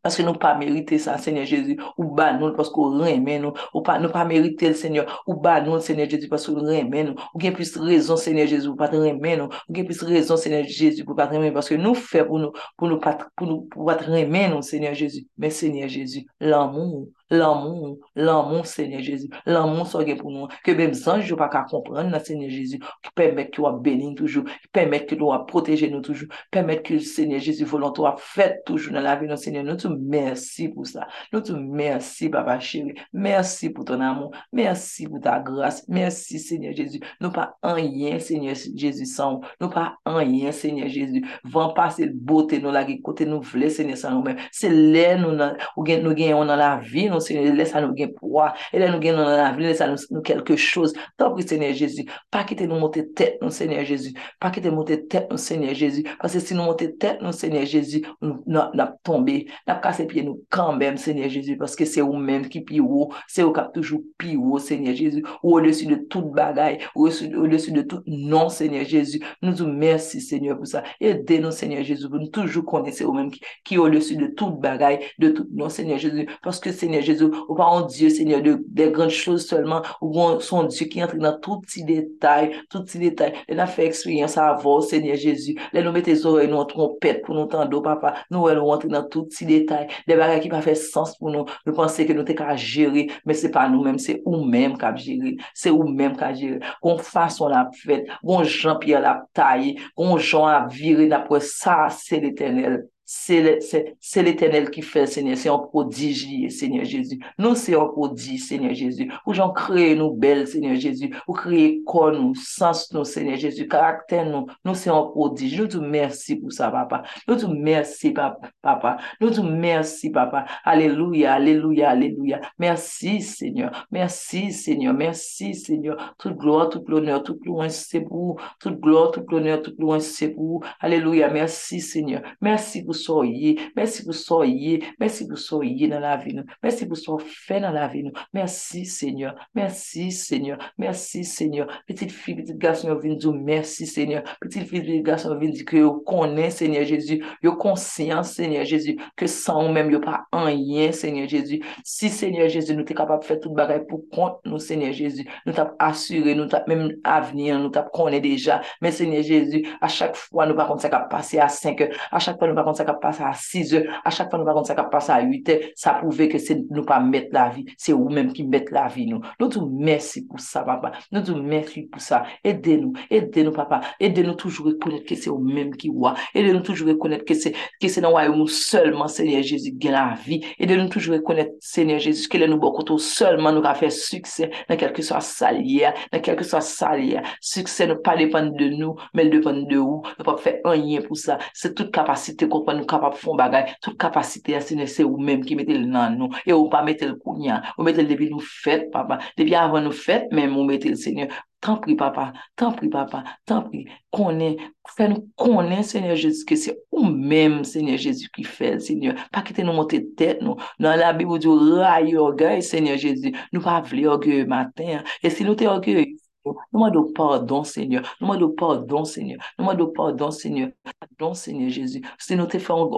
Paske 0.01 0.25
nou 0.25 0.39
pa 0.41 0.55
merite 0.57 0.97
sa, 0.99 1.19
Seigneur 1.21 1.45
Jezu, 1.45 1.77
ou 1.99 2.15
ba 2.17 2.31
nou, 2.33 2.55
paske 2.57 2.79
ou 2.81 2.97
remen 3.03 3.43
nou, 3.45 3.53
ou 3.75 3.83
pa, 3.85 3.99
nou 4.01 4.09
pa 4.13 4.25
merite 4.25 4.71
l, 4.71 4.77
Seigneur, 4.79 5.11
ou 5.27 5.37
ba 5.37 5.59
nou, 5.61 5.77
Seigneur 5.85 6.09
Jezu, 6.09 6.31
paske 6.31 6.55
ou 6.55 6.65
remen 6.65 7.11
nou, 7.11 7.29
ou 7.35 7.43
gen 7.43 7.53
pwis 7.57 7.75
rezon, 7.77 8.17
Seigneur 8.17 8.49
Jezu, 8.49 8.73
pou 8.73 8.81
pat 8.81 8.97
remen 8.97 9.43
nou, 9.43 9.53
ou 9.69 9.77
gen 9.77 9.85
pwis 9.85 10.01
rezon, 10.09 10.41
Seigneur 10.41 10.65
Jezu, 10.65 11.05
pou 11.05 11.19
pat 11.19 11.35
remen 11.35 11.51
nou, 11.51 11.59
paske 11.61 11.77
nou 11.77 11.93
fe 11.93 12.25
pou 12.25 12.41
nou, 12.41 12.57
pou 12.81 12.89
nou 12.89 12.97
pat, 13.03 13.27
pou 13.37 13.51
nou, 13.51 13.67
pou 13.69 13.91
pat 13.91 14.07
remen 14.09 14.55
nou, 14.55 14.65
Seigneur 14.65 14.97
Jezu, 14.97 15.27
men 15.37 15.53
Seigneur 15.53 15.93
Jezu, 15.93 16.25
l'amou, 16.41 17.11
L'amour, 17.31 17.99
l'amour, 18.17 18.67
Seigneur 18.67 19.03
Jésus. 19.03 19.29
L'amour, 19.47 19.87
ça 19.87 20.01
pour 20.19 20.31
nous. 20.31 20.49
Que 20.65 20.73
même 20.73 20.95
sans 20.95 21.21
je 21.21 21.35
pas 21.35 21.49
qu'à 21.49 21.63
comprendre, 21.63 22.19
Seigneur 22.21 22.51
Jésus. 22.51 22.79
Qui 22.79 23.11
permet 23.15 23.47
qu'il 23.47 23.57
soit 23.57 23.79
béni 23.81 24.15
toujours. 24.15 24.45
Qui 24.45 24.69
permet 24.73 25.07
qu'il 25.07 25.19
soit 25.19 25.47
protégé 25.47 25.91
nous 25.91 26.01
toujours. 26.01 26.29
permet 26.51 26.83
que 26.83 26.95
le 26.95 27.01
Seigneur 27.01 27.41
Jésus 27.41 27.65
volontaire 27.65 28.19
fait 28.19 28.63
toujours 28.65 28.95
dans 28.95 29.01
la 29.01 29.17
vie 29.17 29.29
de 29.29 29.37
Seigneur. 29.37 29.65
Nous 29.65 29.77
te 29.77 29.89
merci 29.89 30.69
pour 30.69 30.87
ça. 30.87 31.07
Nous 31.33 31.41
te 31.41 31.53
merci, 31.53 32.29
Papa 32.29 32.59
chéri. 32.59 32.95
Merci 33.13 33.71
pour 33.71 33.85
ton 33.85 34.01
amour. 34.01 34.33
Merci 34.53 35.07
pour 35.07 35.21
ta 35.21 35.39
grâce. 35.41 35.85
Merci, 35.89 36.39
Seigneur 36.39 36.75
Jésus. 36.75 37.01
Nous 37.21 37.31
pas 37.31 37.57
en 37.63 37.75
rien, 37.75 38.19
Seigneur 38.19 38.55
Jésus, 38.75 39.07
sans 39.07 39.41
nous. 39.61 39.69
pas 39.69 39.97
en 40.05 40.17
rien, 40.17 40.53
Seigneur 40.53 40.89
Jésus. 40.89 41.25
Vent 41.45 41.73
passer 41.73 42.07
le 42.07 42.13
beauté 42.13 42.61
nous 42.61 42.71
la 42.71 42.85
côté 43.03 43.27
nous 43.27 43.41
voulons, 43.41 43.71
Seigneur, 43.71 43.97
sans 43.97 44.13
nous-mêmes. 44.13 44.39
C'est 44.51 44.71
là 44.71 45.17
nous, 45.17 45.33
nous 45.33 46.15
gagnons 46.15 46.45
dans 46.45 46.57
la 46.57 46.79
vie, 46.79 47.09
nous 47.09 47.20
nou, 47.21 47.27
Seigneur, 47.27 47.55
lesa 47.57 47.83
nou 47.85 47.95
gen 47.97 48.15
pouwa, 48.17 48.51
lesa 48.73 48.91
nou 48.91 49.03
gen 49.03 49.19
nou 49.19 49.29
nan 49.29 49.45
avli, 49.45 49.69
lesa 49.69 49.91
nou 49.93 50.25
kelke 50.27 50.57
chouz, 50.59 50.95
tan 51.21 51.35
pri, 51.37 51.47
Seigneur 51.47 51.77
Jezu, 51.77 52.07
pa 52.33 52.43
ki 52.49 52.57
te 52.59 52.67
nou 52.71 52.81
monte 52.81 53.05
tet 53.19 53.39
nou, 53.43 53.53
Seigneur 53.55 53.85
Jezu, 53.87 54.15
pa 54.43 54.51
ki 54.55 54.65
te 54.65 54.73
monte 54.75 54.97
tet 55.11 55.31
nou, 55.31 55.41
Seigneur 55.41 55.77
Jezu, 55.77 56.05
pase 56.21 56.43
si 56.45 56.57
nou 56.57 56.71
monte 56.71 56.89
tet 57.01 57.23
nou, 57.25 57.35
Seigneur 57.37 57.67
Jezu, 57.69 58.03
nou 58.23 58.69
nap 58.77 58.97
tombe, 59.07 59.37
nap 59.69 59.83
kase 59.85 60.07
piye 60.11 60.25
nou 60.27 60.41
kanbem, 60.55 60.99
Seigneur 61.01 61.31
Jezu, 61.33 61.57
paske 61.61 61.87
se 61.89 62.03
ou 62.05 62.19
men 62.19 62.47
ki 62.51 62.65
pi 62.69 62.81
ou, 62.85 63.11
se 63.31 63.45
ou 63.45 63.55
kap 63.57 63.73
toujou 63.75 64.05
pi 64.21 64.37
ou, 64.39 64.61
Seigneur 64.63 64.97
Jezu, 64.97 65.25
ou 65.43 65.51
ou 65.51 65.59
lesu 65.59 65.87
de 65.87 65.97
tout 66.09 66.23
bagay, 66.23 66.79
ou 66.95 67.09
ou 67.09 67.47
lesu 67.47 67.73
de 67.73 67.83
tout 67.83 68.03
non, 68.07 68.49
Seigneur 68.49 68.85
Jezu, 68.85 69.21
nou 69.43 69.55
zou 69.57 69.69
mersi, 69.69 70.21
Seigneur, 70.21 70.57
pou 70.59 70.69
sa, 70.69 70.85
e 71.01 71.13
de 71.15 71.41
nou, 71.43 71.53
Seigneur 71.53 71.85
Jezu, 71.85 72.09
pou 72.09 72.23
nou 72.23 72.31
toujou 72.33 72.63
konese 72.67 73.05
ou 73.07 73.17
men 73.17 73.31
ki 73.35 73.81
ou 73.81 73.91
lesu 73.91 74.17
de 74.21 74.31
tout 74.39 74.55
bagay, 74.63 75.01
de 75.19 75.33
tout 75.35 75.49
non, 75.51 75.69
Seigneur 75.69 75.99
Jezu, 75.99 76.29
paske 76.45 76.73
Seigneur 76.73 77.03
Jezu, 77.03 77.10
Jésus, 77.13 77.31
ou 77.49 77.55
pas 77.55 77.67
un 77.67 77.83
Dieu, 77.83 78.09
Seigneur, 78.11 78.43
de, 78.43 78.65
de 78.67 78.87
grandes 78.89 79.11
choses 79.11 79.47
seulement, 79.47 79.83
ou 80.01 80.41
son 80.41 80.65
Dieu 80.65 80.87
qui 80.87 81.03
entre 81.03 81.17
dans 81.17 81.39
tout 81.39 81.61
petit 81.61 81.85
détail, 81.85 82.53
tout 82.69 82.83
petit 82.85 82.99
détail, 82.99 83.33
et 83.49 83.55
n'a 83.55 83.67
fait 83.67 83.87
expérience 83.87 84.37
à 84.37 84.55
vous, 84.55 84.81
Seigneur 84.81 85.17
Jésus, 85.17 85.57
les 85.73 85.83
nous 85.83 85.93
mettez 85.93 86.25
oreilles, 86.27 86.49
nous 86.49 86.57
en 86.57 86.65
trompette 86.65 87.23
pour 87.23 87.35
nous 87.35 87.43
entendre, 87.43 87.77
oh, 87.77 87.81
papa, 87.83 88.15
nous, 88.31 88.49
elle, 88.49 88.59
nous 88.59 88.65
entre 88.65 88.87
dans 88.87 89.05
tout 89.05 89.25
petit 89.25 89.47
détail, 89.47 89.89
des 90.07 90.17
bagages 90.17 90.41
qui 90.43 90.49
pas 90.49 90.63
fait 90.63 90.75
sens 90.75 91.17
pour 91.17 91.31
nous, 91.31 91.45
nous 91.67 91.73
pensons 91.73 92.05
que 92.05 92.13
nous 92.13 92.23
t'es 92.23 92.35
qu'à 92.35 92.57
gérer, 92.57 93.09
mais 93.25 93.35
c'est 93.35 93.51
pas 93.51 93.69
nous-mêmes, 93.69 93.99
c'est 93.99 94.23
nous-mêmes 94.27 94.77
qu'à 94.77 94.95
gérer, 94.95 95.37
c'est 95.55 95.71
nous-mêmes 95.71 96.17
qu'à 96.17 96.33
gérer, 96.33 96.61
qu'on 96.81 96.99
façon 96.99 97.49
la 97.49 97.71
fête, 97.75 98.07
qu'on 98.25 98.43
Jean-Pierre 98.43 99.01
la 99.01 99.23
taille, 99.33 99.77
qu'on 99.95 100.19
Jean 100.19 100.47
a 100.47 100.67
viré, 100.67 101.07
n'a 101.07 101.25
ça, 101.41 101.89
c'est 101.91 102.21
l'éternel. 102.21 102.87
C'est 103.13 104.23
l'éternel 104.23 104.71
qui 104.71 104.83
fait, 104.83 105.05
Seigneur. 105.05 105.37
C'est 105.37 105.49
un 105.49 105.59
prodige, 105.59 106.49
Seigneur 106.51 106.85
Jésus. 106.85 107.19
Nous, 107.39 107.57
c'est 107.57 107.75
un 107.75 107.87
prodige, 107.87 108.45
Seigneur 108.45 108.73
Jésus. 108.73 109.11
Où 109.27 109.35
j'en 109.35 109.51
crée 109.51 109.97
nous 109.97 110.13
belles, 110.13 110.47
Seigneur 110.47 110.77
Jésus. 110.77 111.13
Où 111.27 111.33
créer 111.33 111.83
corps 111.85 112.13
nous, 112.13 112.37
sens 112.37 112.93
nous, 112.93 113.03
Seigneur 113.03 113.37
Jésus. 113.37 113.67
Caractère 113.67 114.27
nous. 114.27 114.47
Nous, 114.65 114.75
c'est 114.75 114.91
un 114.91 115.03
prodige. 115.03 115.61
Nous 115.61 115.67
te 115.67 115.79
merci 115.79 116.37
pour 116.37 116.53
ça, 116.53 116.71
papa. 116.71 117.03
Nous 117.27 117.35
te 117.35 117.47
merci, 117.47 118.13
papa. 118.13 118.99
Nous 119.21 119.31
te 119.31 119.41
merci, 119.41 120.11
papa. 120.11 120.45
Alléluia, 120.63 121.33
alléluia, 121.33 121.91
alléluia. 121.91 122.41
Merci, 122.61 123.23
Seigneur. 123.23 123.89
Merci, 123.91 124.53
Seigneur. 124.53 124.95
Merci, 124.95 125.57
Seigneur. 125.57 126.15
Toute 126.17 126.37
gloire, 126.37 126.69
toute 126.69 126.89
l'honneur, 126.89 127.25
toute 127.25 127.45
louange, 127.45 127.71
c'est 127.71 128.03
pour 128.03 128.41
Toute 128.61 128.79
gloire, 128.79 129.11
toute 129.11 129.29
l'honneur, 129.33 129.63
toute 129.63 129.81
louange, 129.81 130.03
c'est 130.03 130.29
pour 130.29 130.65
Alléluia. 130.79 131.29
Merci, 131.29 131.81
Seigneur. 131.81 132.23
Merci 132.41 132.85
pour 132.85 132.95
soyez. 133.01 133.59
Merci 133.77 134.05
pour 134.05 134.15
soyez. 134.15 134.83
Merci 134.99 135.27
pour 135.27 135.39
soyez 135.39 135.89
dans 135.89 136.01
la 136.01 136.17
vie. 136.17 136.39
Merci 136.63 136.87
pour 136.87 136.97
soyez 136.97 137.25
fait 137.27 137.61
dans 137.61 137.73
la 137.73 137.89
vie. 137.89 138.05
Merci, 138.33 138.85
Seigneur. 138.85 139.35
Merci, 139.55 140.13
Seigneur. 140.13 140.59
Merci, 140.79 141.25
Seigneur. 141.25 141.67
Petite 141.87 142.13
fille, 142.13 142.37
petite 142.37 142.59
garçon, 142.59 142.95
viens 142.97 143.15
dire 143.15 143.33
merci, 143.33 143.87
Seigneur. 143.87 144.23
Petite 144.41 144.69
fille, 144.69 144.81
petit 144.81 145.03
garçon, 145.03 145.37
viens 145.39 145.51
dire 145.51 145.65
que 145.65 145.77
vous 145.79 146.01
connaissez, 146.01 146.67
Seigneur 146.67 146.85
Jésus. 146.85 147.25
Vous 147.43 147.57
conscient, 147.57 148.23
Seigneur 148.23 148.65
Jésus, 148.65 148.99
que 149.17 149.27
sans 149.27 149.67
vous-même, 149.67 149.93
vous 149.93 150.01
pas 150.01 150.27
rien, 150.33 150.93
Seigneur 150.93 151.29
Jésus. 151.29 151.61
Si, 151.85 152.09
Seigneur 152.09 152.49
Jésus, 152.49 152.75
nous 152.75 152.87
sommes 152.87 152.97
capables 152.97 153.23
de 153.23 153.27
faire 153.27 153.41
tout 153.41 153.51
le 153.51 153.55
bagage 153.55 153.87
pour 153.89 154.09
compte 154.11 154.39
nous, 154.45 154.59
Seigneur 154.59 154.93
Jésus, 154.93 155.27
nous 155.47 155.53
t'avons 155.53 155.73
assuré, 155.79 156.35
nous 156.35 156.47
t'avons 156.47 156.65
même 156.69 156.97
avenir, 157.05 157.59
nous 157.59 157.71
t'avons 157.71 157.89
connaît 157.91 158.21
déjà. 158.21 158.61
Mais, 158.81 158.93
Seigneur 158.93 159.23
Jésus, 159.23 159.67
à 159.81 159.89
chaque 159.89 160.17
fois, 160.17 160.47
nous, 160.47 160.55
par 160.55 160.69
contre, 160.69 160.83
ça 160.83 160.89
va 160.89 161.01
passer 161.01 161.39
à 161.39 161.49
5 161.49 161.81
heures. 161.81 161.89
À 162.11 162.19
chaque 162.19 162.39
fois, 162.39 162.49
nous, 162.49 162.55
par 162.55 162.65
contre, 162.65 162.79
ça 162.79 162.85
à 163.03 163.33
6 163.35 163.75
heures. 163.75 164.01
À 164.05 164.11
chaque 164.11 164.31
fois, 164.31 164.39
nous, 164.39 164.45
contre, 164.45 164.67
ça 164.67 164.75
va 164.75 164.85
passer 164.85 165.13
à 165.13 165.21
8 165.21 165.49
heures. 165.49 165.59
Ça 165.75 165.95
prouvait 165.95 166.29
que 166.29 166.39
c'est 166.39 166.61
nous 166.71 166.85
pas 166.85 167.01
mettre 167.01 167.29
la 167.33 167.49
vie. 167.49 167.65
C'est 167.77 167.93
vous-même 167.93 168.33
qui 168.33 168.45
mettez 168.45 168.73
la 168.73 168.89
vie, 168.89 169.07
nous. 169.07 169.21
Nous 169.39 169.49
te 169.49 169.59
merci 169.59 170.27
pour 170.27 170.41
ça, 170.41 170.63
papa. 170.63 170.93
Nous 171.13 171.23
te 171.23 171.33
merci 171.33 171.83
pour 171.83 172.01
ça. 172.01 172.25
Aidez-nous. 172.45 172.93
Aidez-nous, 173.11 173.53
papa. 173.53 173.81
Aidez-nous 173.99 174.35
toujours 174.35 174.67
reconnaître 174.67 175.07
que 175.07 175.15
c'est 175.15 175.31
vous-même 175.31 175.77
qui 175.77 175.89
voit. 175.89 176.15
Aidez-nous 176.35 176.61
toujours 176.61 176.89
reconnaître 176.89 177.25
que 177.25 177.35
c'est, 177.35 177.53
que 177.81 177.89
c'est 177.89 178.01
dans 178.01 178.19
le 178.19 178.47
seulement, 178.47 179.07
Jésus, 179.07 179.77
qui 179.79 179.89
la 179.89 180.15
vie. 180.25 180.45
Aidez-nous 180.59 180.89
toujours 180.89 181.15
reconnaître, 181.15 181.53
Seigneur 181.61 181.99
Jésus, 181.99 182.29
que 182.29 182.39
nous, 182.39 182.59
beaucoup 182.59 182.85
seulement 182.99 183.53
nous 183.53 183.63
a 183.65 183.75
fait 183.75 183.91
succès 183.91 184.51
dans 184.69 184.77
quelque 184.77 185.03
soit 185.03 185.21
salière, 185.21 185.95
dans 186.13 186.21
quelque 186.21 186.45
soit 186.45 186.61
salière. 186.61 187.23
Succès 187.41 187.87
ne 187.87 187.95
pas 187.95 188.17
dépendre 188.17 188.53
de 188.57 188.69
nous, 188.69 188.97
mais 189.15 189.29
dépend 189.29 189.53
de 189.53 189.77
vous. 189.77 190.03
Nous 190.19 190.25
pas 190.25 190.37
faire 190.37 190.61
rien 190.65 191.01
pour 191.03 191.17
ça. 191.17 191.39
C'est 191.55 191.75
toute 191.75 191.93
capacité 191.93 192.49
qu'on 192.49 192.70
pou 192.71 192.79
nou 192.79 192.89
kapap 192.89 193.19
fon 193.19 193.39
bagay, 193.39 193.75
tout 193.83 193.99
kapasite 193.99 194.55
asine 194.57 194.87
se 194.89 195.05
ou 195.07 195.19
menm 195.19 195.43
ki 195.47 195.59
metel 195.59 195.85
nan 195.91 196.19
nou, 196.21 196.31
e 196.47 196.55
ou 196.55 196.71
pa 196.73 196.85
metel 196.87 197.17
kounyan, 197.21 197.65
ou 197.77 197.87
metel 197.87 198.09
depi 198.09 198.31
nou 198.31 198.43
fet, 198.63 198.89
papa, 198.95 199.21
depi 199.39 199.57
avan 199.59 199.89
nou 199.89 199.97
fet, 199.97 200.31
menm 200.35 200.57
ou 200.59 200.67
metel 200.69 200.97
senyor, 201.01 201.33
tan 201.61 201.81
pri 201.83 201.97
papa, 201.99 202.31
tan 202.57 202.73
pri 202.77 202.89
papa, 202.93 203.25
tan 203.49 203.67
pri, 203.67 203.83
konen, 204.15 204.57
fè 204.95 205.11
nou 205.11 205.27
konen 205.41 205.85
senyor 205.87 206.17
Jezus, 206.17 206.45
ke 206.49 206.57
se 206.59 206.75
ou 206.95 207.11
menm 207.11 207.61
senyor 207.69 208.01
Jezus 208.01 208.31
ki 208.35 208.47
fè, 208.47 208.77
senyor, 208.83 209.19
pa 209.35 209.43
kite 209.47 209.67
nou 209.67 209.77
monte 209.77 210.01
tèt 210.19 210.41
nou, 210.45 210.57
nan 210.81 210.99
la 211.03 211.13
bibou 211.17 211.41
diyo 211.43 211.59
ray 211.59 212.15
orgey 212.21 212.65
senyor 212.65 213.01
Jezus, 213.03 213.37
nou 213.53 213.65
pa 213.67 213.81
vle 213.91 214.07
orgey 214.15 214.47
matin, 214.49 215.05
e 215.21 215.33
si 215.33 215.47
nou 215.47 215.59
te 215.59 215.69
orgey, 215.71 216.15
nous 216.47 216.55
demandons 216.73 217.13
pardon, 217.13 217.65
Seigneur. 217.65 218.03
Nous 218.21 218.27
demandons 218.27 218.55
pardon, 218.55 219.05
Seigneur. 219.05 219.39
Nous 219.59 219.65
demandons 219.65 219.93
pardon, 219.95 220.31
Seigneur. 220.31 220.71
Pardon, 221.19 221.35
Seigneur 221.35 221.69
Jésus. 221.69 222.01
Si 222.19 222.35
nous 222.35 222.47
te 222.47 222.59
faisons 222.59 222.91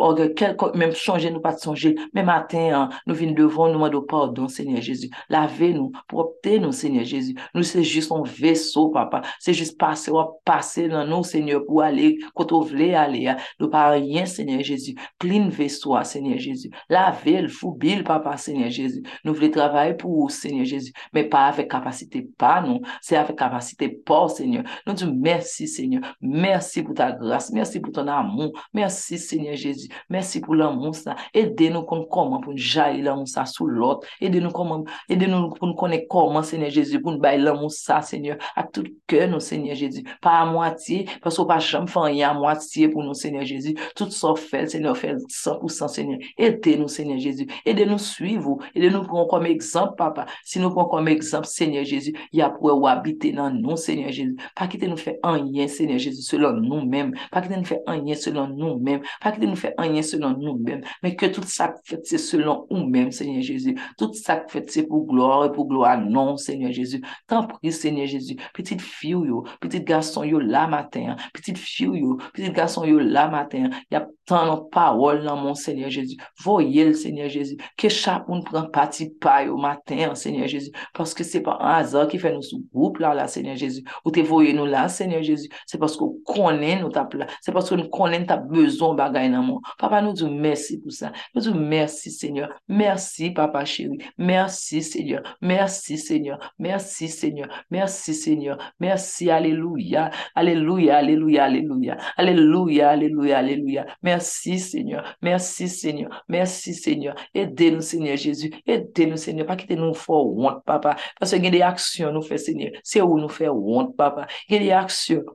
même 0.75 0.93
changer, 0.93 1.31
nous 1.31 1.41
pas 1.41 1.57
changer. 1.59 1.97
Même 2.15 2.27
matin, 2.27 2.71
hein, 2.73 2.89
nous 3.07 3.15
venons 3.15 3.33
devant, 3.33 3.67
nous 3.67 3.75
demandons 3.75 4.03
pardon, 4.03 4.47
Seigneur 4.47 4.81
Jésus. 4.81 5.11
Lavez-nous, 5.29 5.91
proptez 6.07 6.61
nous, 6.61 6.71
Seigneur 6.71 7.05
Jésus. 7.05 7.35
Nous, 7.55 7.65
c'est 7.65 7.83
juste 7.83 8.13
un 8.13 8.23
vaisseau, 8.23 8.91
papa. 8.91 9.23
C'est 9.41 9.55
juste 9.55 9.77
passer, 9.77 10.13
passer 10.45 10.89
dans 10.89 11.05
nous, 11.05 11.25
Seigneur, 11.25 11.65
pour 11.67 11.83
aller, 11.83 12.19
quand 12.35 12.53
on 12.53 12.61
voulait 12.61 12.95
aller. 12.95 13.27
Hein. 13.27 13.37
Nous 13.59 13.69
pas 13.69 13.91
rien, 13.91 14.25
Seigneur 14.25 14.63
Jésus. 14.63 14.95
Plein 15.19 15.49
vaisseau, 15.49 15.97
Seigneur 16.05 16.39
Jésus. 16.39 16.71
Lavez 16.89 17.43
le 17.43 17.49
foubil, 17.49 18.05
papa, 18.05 18.37
Seigneur 18.37 18.71
Jésus. 18.71 19.03
Nous 19.25 19.35
voulons 19.35 19.51
travailler 19.51 19.95
pour 19.95 20.13
vous, 20.13 20.29
Seigneur 20.29 20.65
Jésus. 20.65 20.93
Mais 21.13 21.25
pas 21.25 21.47
avec 21.47 21.71
capacité, 21.71 22.29
pas 22.39 22.61
non. 22.61 22.81
C'est 23.01 23.17
avec 23.17 23.32
avec 23.33 23.39
capacité 23.39 23.89
pour, 23.89 24.31
Seigneur. 24.31 24.65
Nous 24.87 24.93
disons 24.93 25.15
merci, 25.17 25.67
Seigneur. 25.67 26.03
Merci 26.21 26.83
pour 26.83 26.95
ta 26.95 27.13
grâce. 27.13 27.51
Merci 27.53 27.81
pour 27.81 27.93
ton 27.93 28.07
amour. 28.07 28.53
Merci, 28.73 29.19
Seigneur 29.19 29.55
Jésus. 29.55 29.89
Merci 30.09 30.41
pour 30.41 30.55
l'amour, 30.55 30.95
ça. 30.95 31.17
Aidez-nous 31.35 31.83
comment 31.83 32.41
pour 32.41 32.53
nous 32.53 32.59
jaillir 32.59 33.05
l'amour, 33.05 33.29
ça, 33.29 33.45
sous 33.45 33.67
l'autre. 33.67 34.07
Aidez-nous 34.21 34.51
comment, 34.51 34.85
aidez-nous 35.09 35.51
pour 35.51 35.69
nous 35.69 35.75
connaître 35.75 36.07
comment, 36.09 36.43
Seigneur 36.43 36.71
Jésus, 36.71 37.01
pour 37.01 37.13
nous 37.13 37.19
bailler 37.19 37.43
l'amour, 37.43 37.71
ça, 37.71 38.03
Seigneur, 38.03 38.37
à 38.57 38.65
tout 38.65 38.85
cœur, 39.07 39.29
nous, 39.29 39.41
Seigneur 39.41 39.75
Jésus. 39.75 40.05
Pas 40.21 40.41
à 40.41 40.47
moitié, 40.47 41.09
parce 41.23 41.37
qu'on 41.37 41.47
pas 41.47 41.59
jamais 41.59 41.87
faire 41.87 42.03
rien 42.03 42.31
à 42.31 42.35
moitié 42.35 42.89
pour 42.89 43.03
nous, 43.03 43.15
Seigneur 43.15 43.45
Jésus. 43.45 43.75
Tout 43.97 44.11
ça 44.11 44.35
fait, 44.37 44.67
Seigneur, 44.69 44.97
fait 44.97 45.17
100%, 45.17 45.89
Seigneur. 45.89 46.19
Aidez-nous, 46.39 46.89
Seigneur 46.89 47.19
Jésus. 47.19 47.47
Aidez-nous 47.65 47.99
suivre. 47.99 48.59
Aidez-nous 48.75 49.03
prendre 49.03 49.29
comme 49.29 49.47
exemple, 49.47 49.95
papa. 49.97 50.27
Si 50.45 50.59
nous 50.59 50.71
prenons 50.71 50.89
comme 50.89 51.09
exemple, 51.09 51.47
Seigneur 51.47 51.85
Jésus, 51.85 52.15
il 52.33 52.39
y 52.39 52.43
a 52.43 52.51
pour 52.51 52.89
habiter 52.89 53.22
dans 53.31 53.51
nous, 53.51 53.77
Seigneur 53.77 54.11
Jésus. 54.11 54.37
Pas 54.57 54.67
quitter 54.67 54.89
nous 54.89 54.97
faire 54.97 55.15
rien, 55.23 55.69
Seigneur 55.69 55.99
Jésus, 55.99 56.23
selon 56.23 56.55
nous-mêmes. 56.55 57.15
Pas 57.31 57.41
quitter 57.41 57.57
nous 57.57 57.65
faire 57.65 57.79
rien 57.87 58.15
selon 58.17 58.49
nous-mêmes. 58.49 59.03
Pas 59.21 59.31
quitter 59.31 59.47
nous 59.47 59.55
faire 59.55 59.75
rien 59.79 60.03
selon 60.03 60.37
nous-mêmes. 60.37 60.81
Mais 61.05 61.15
que 61.15 61.27
tout 61.27 61.43
ça 61.45 61.75
fait, 61.85 62.01
c'est 62.03 62.19
selon 62.19 62.67
nous-mêmes, 62.71 63.13
Seigneur 63.13 63.43
Jésus. 63.43 63.77
Tout 63.97 64.13
ça 64.15 64.45
fait, 64.49 64.69
c'est 64.69 64.89
pour 64.89 65.07
gloire 65.07 65.47
et 65.47 65.53
pour 65.53 65.69
gloire, 65.69 66.01
non, 66.01 66.37
Seigneur 66.37 66.73
Jésus. 66.73 67.01
T'en 67.29 67.47
prie, 67.47 67.71
Seigneur 67.71 68.07
Jésus. 68.07 68.37
Petite 68.55 68.81
fille, 68.81 69.11
yo, 69.11 69.45
petit 69.61 69.81
garçon, 69.81 70.25
yo, 70.25 70.41
là 70.41 70.67
matin. 70.67 71.17
Petite 71.33 71.59
fille, 71.59 72.01
yo, 72.01 72.19
petit 72.33 72.51
garçon, 72.51 72.85
yo, 72.85 72.99
là 72.99 73.29
matin. 73.29 73.71
Il 73.91 73.95
y 73.95 73.97
a 73.97 74.09
tant 74.27 74.57
de 74.57 74.61
paroles 74.71 75.25
dans 75.25 75.37
mon 75.37 75.55
Seigneur 75.55 75.91
Jésus. 75.91 76.17
Voyez 76.43 76.87
le 76.87 76.95
Seigneur 76.95 77.29
Jésus. 77.29 77.57
Que 77.77 77.89
chaque 77.89 78.27
monde 78.29 78.45
prend 78.45 78.67
parti 78.69 79.11
paille 79.11 79.49
au 79.49 79.57
matin, 79.57 80.15
Seigneur 80.15 80.49
Jésus. 80.49 80.71
Parce 80.95 81.15
que 81.15 81.25
c'est 81.25 81.43
pas 81.43 81.59
un 81.61 81.75
hasard 81.75 82.09
qui 82.09 82.19
fait 82.19 82.33
nous 82.33 82.43
sous 82.43 82.65
groupe 82.73 82.99
là, 82.99 83.12
là, 83.15 83.29
Seigneur 83.29 83.57
Jésus. 83.57 83.85
Ou 84.05 84.11
te 84.11 84.21
voyez 84.21 84.53
nous 84.53 84.67
là, 84.67 84.89
Seigneur 84.89 85.23
Jésus. 85.23 85.49
C'est 85.67 85.79
parce 85.79 85.97
qu'on 85.97 86.17
connaît 86.25 86.81
nous 86.81 86.91
tape 86.91 87.15
là. 87.15 87.27
C'est 87.41 87.53
parce 87.53 87.69
que 87.69 87.75
nous 87.75 87.89
connaissons 87.89 88.27
ta 88.27 88.37
besoin 88.37 88.95
bagaille 88.95 89.31
dans 89.31 89.43
mon. 89.43 89.61
Papa, 89.79 90.03
nous 90.03 90.13
disons 90.13 90.31
merci 90.31 90.81
pour 90.81 90.93
ça. 90.93 91.13
Nous 91.35 91.43
disons 91.43 91.55
merci, 91.55 92.11
Seigneur. 92.11 92.51
Merci, 92.69 93.31
Papa 93.31 93.65
chéri. 93.65 93.99
Merci, 94.19 94.83
Seigneur. 94.83 95.23
Merci, 95.41 95.99
Seigneur. 95.99 96.39
Merci, 96.59 97.09
Seigneur. 97.09 97.49
Merci, 97.71 98.15
Seigneur. 98.15 98.59
Merci, 98.81 99.31
Alléluia. 99.31 100.11
Alléluia, 100.35 100.97
Alléluia, 100.97 101.45
Alléluia. 101.45 101.97
Alléluia, 102.17 102.91
Alléluia, 102.91 103.39
Alléluia. 103.39 103.87
Merci, 104.03 104.59
Seigneur. 104.59 105.17
Merci, 105.23 105.69
Seigneur. 105.69 106.25
Merci, 106.29 106.75
Seigneur. 106.75 107.15
Aidez-nous, 107.35 107.81
Seigneur 107.81 108.17
Jésus. 108.17 108.53
Aidez-nous, 108.67 109.17
Seigneur. 109.17 109.47
Pas 109.47 109.57
quitter 109.57 109.77
nous 109.77 109.95
fort 109.95 110.27
honte, 110.37 110.65
Papa. 110.65 110.97
Parce 111.19 111.33
que 111.33 111.37
il 111.37 111.45
y 111.45 111.49
a 111.49 111.51
des 111.51 111.63
actions 111.63 112.13
nous 112.13 112.23
fait, 112.23 112.39
Seigneur. 112.39 112.71
C'est 112.83 113.01
ou 113.05 113.21
nou 113.21 113.31
fè 113.33 113.51
wont 113.53 113.95
papa, 113.99 114.29
gen 114.51 114.65
reaksyon. 114.67 115.27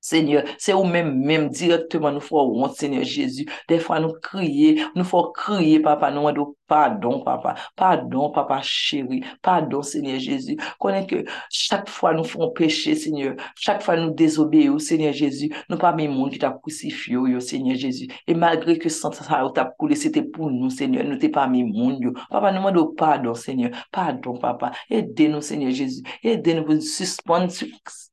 Seigneur, 0.00 0.44
c'est 0.58 0.72
ou 0.72 0.84
même, 0.84 1.18
même 1.18 1.48
directement 1.48 2.12
nous 2.12 2.20
faut 2.20 2.40
honte, 2.40 2.76
Seigneur 2.76 3.04
Jésus. 3.04 3.46
Des 3.68 3.78
fois, 3.78 4.00
nous 4.00 4.12
crier, 4.22 4.82
nous 4.94 5.04
faut 5.04 5.32
crier, 5.32 5.80
papa, 5.80 6.10
nous 6.10 6.18
demandons 6.18 6.54
pardon, 6.66 7.20
papa. 7.20 7.54
Pardon, 7.76 8.30
papa 8.30 8.60
chéri. 8.62 9.22
Pardon, 9.42 9.82
Seigneur 9.82 10.18
Jésus. 10.18 10.56
Connais 10.78 11.06
que 11.06 11.24
chaque 11.50 11.88
fois 11.88 12.14
nous 12.14 12.24
faisons 12.24 12.50
péché, 12.50 12.94
Seigneur. 12.94 13.34
Chaque 13.56 13.82
fois 13.82 13.96
nous 13.96 14.10
désobéissons, 14.10 14.78
Seigneur 14.78 15.12
Jésus. 15.12 15.50
Nous 15.68 15.78
pas 15.78 15.92
même 15.92 16.12
monde 16.12 16.30
qui 16.30 16.38
t'a 16.38 16.50
crucifié, 16.50 17.14
yo, 17.14 17.40
Seigneur 17.40 17.76
Jésus. 17.76 18.08
Et 18.26 18.34
malgré 18.34 18.78
que 18.78 18.88
ça 18.88 19.10
t'a 19.10 19.64
coulé, 19.78 19.94
c'était 19.94 20.22
pour 20.22 20.50
nous, 20.50 20.70
Seigneur. 20.70 21.04
Nous 21.04 21.18
t'es 21.18 21.28
pas 21.28 21.46
même 21.46 21.72
monde. 21.72 22.12
Papa, 22.30 22.52
nous 22.52 22.58
demandons 22.58 22.92
pardon, 22.96 23.34
Seigneur. 23.34 23.70
Pardon, 23.92 24.36
papa. 24.38 24.72
Aidez-nous, 24.90 25.40
Seigneur 25.40 25.70
Jésus. 25.70 26.02
Aidez-nous 26.22 26.64
pour 26.64 26.82
suspendre 26.82 27.52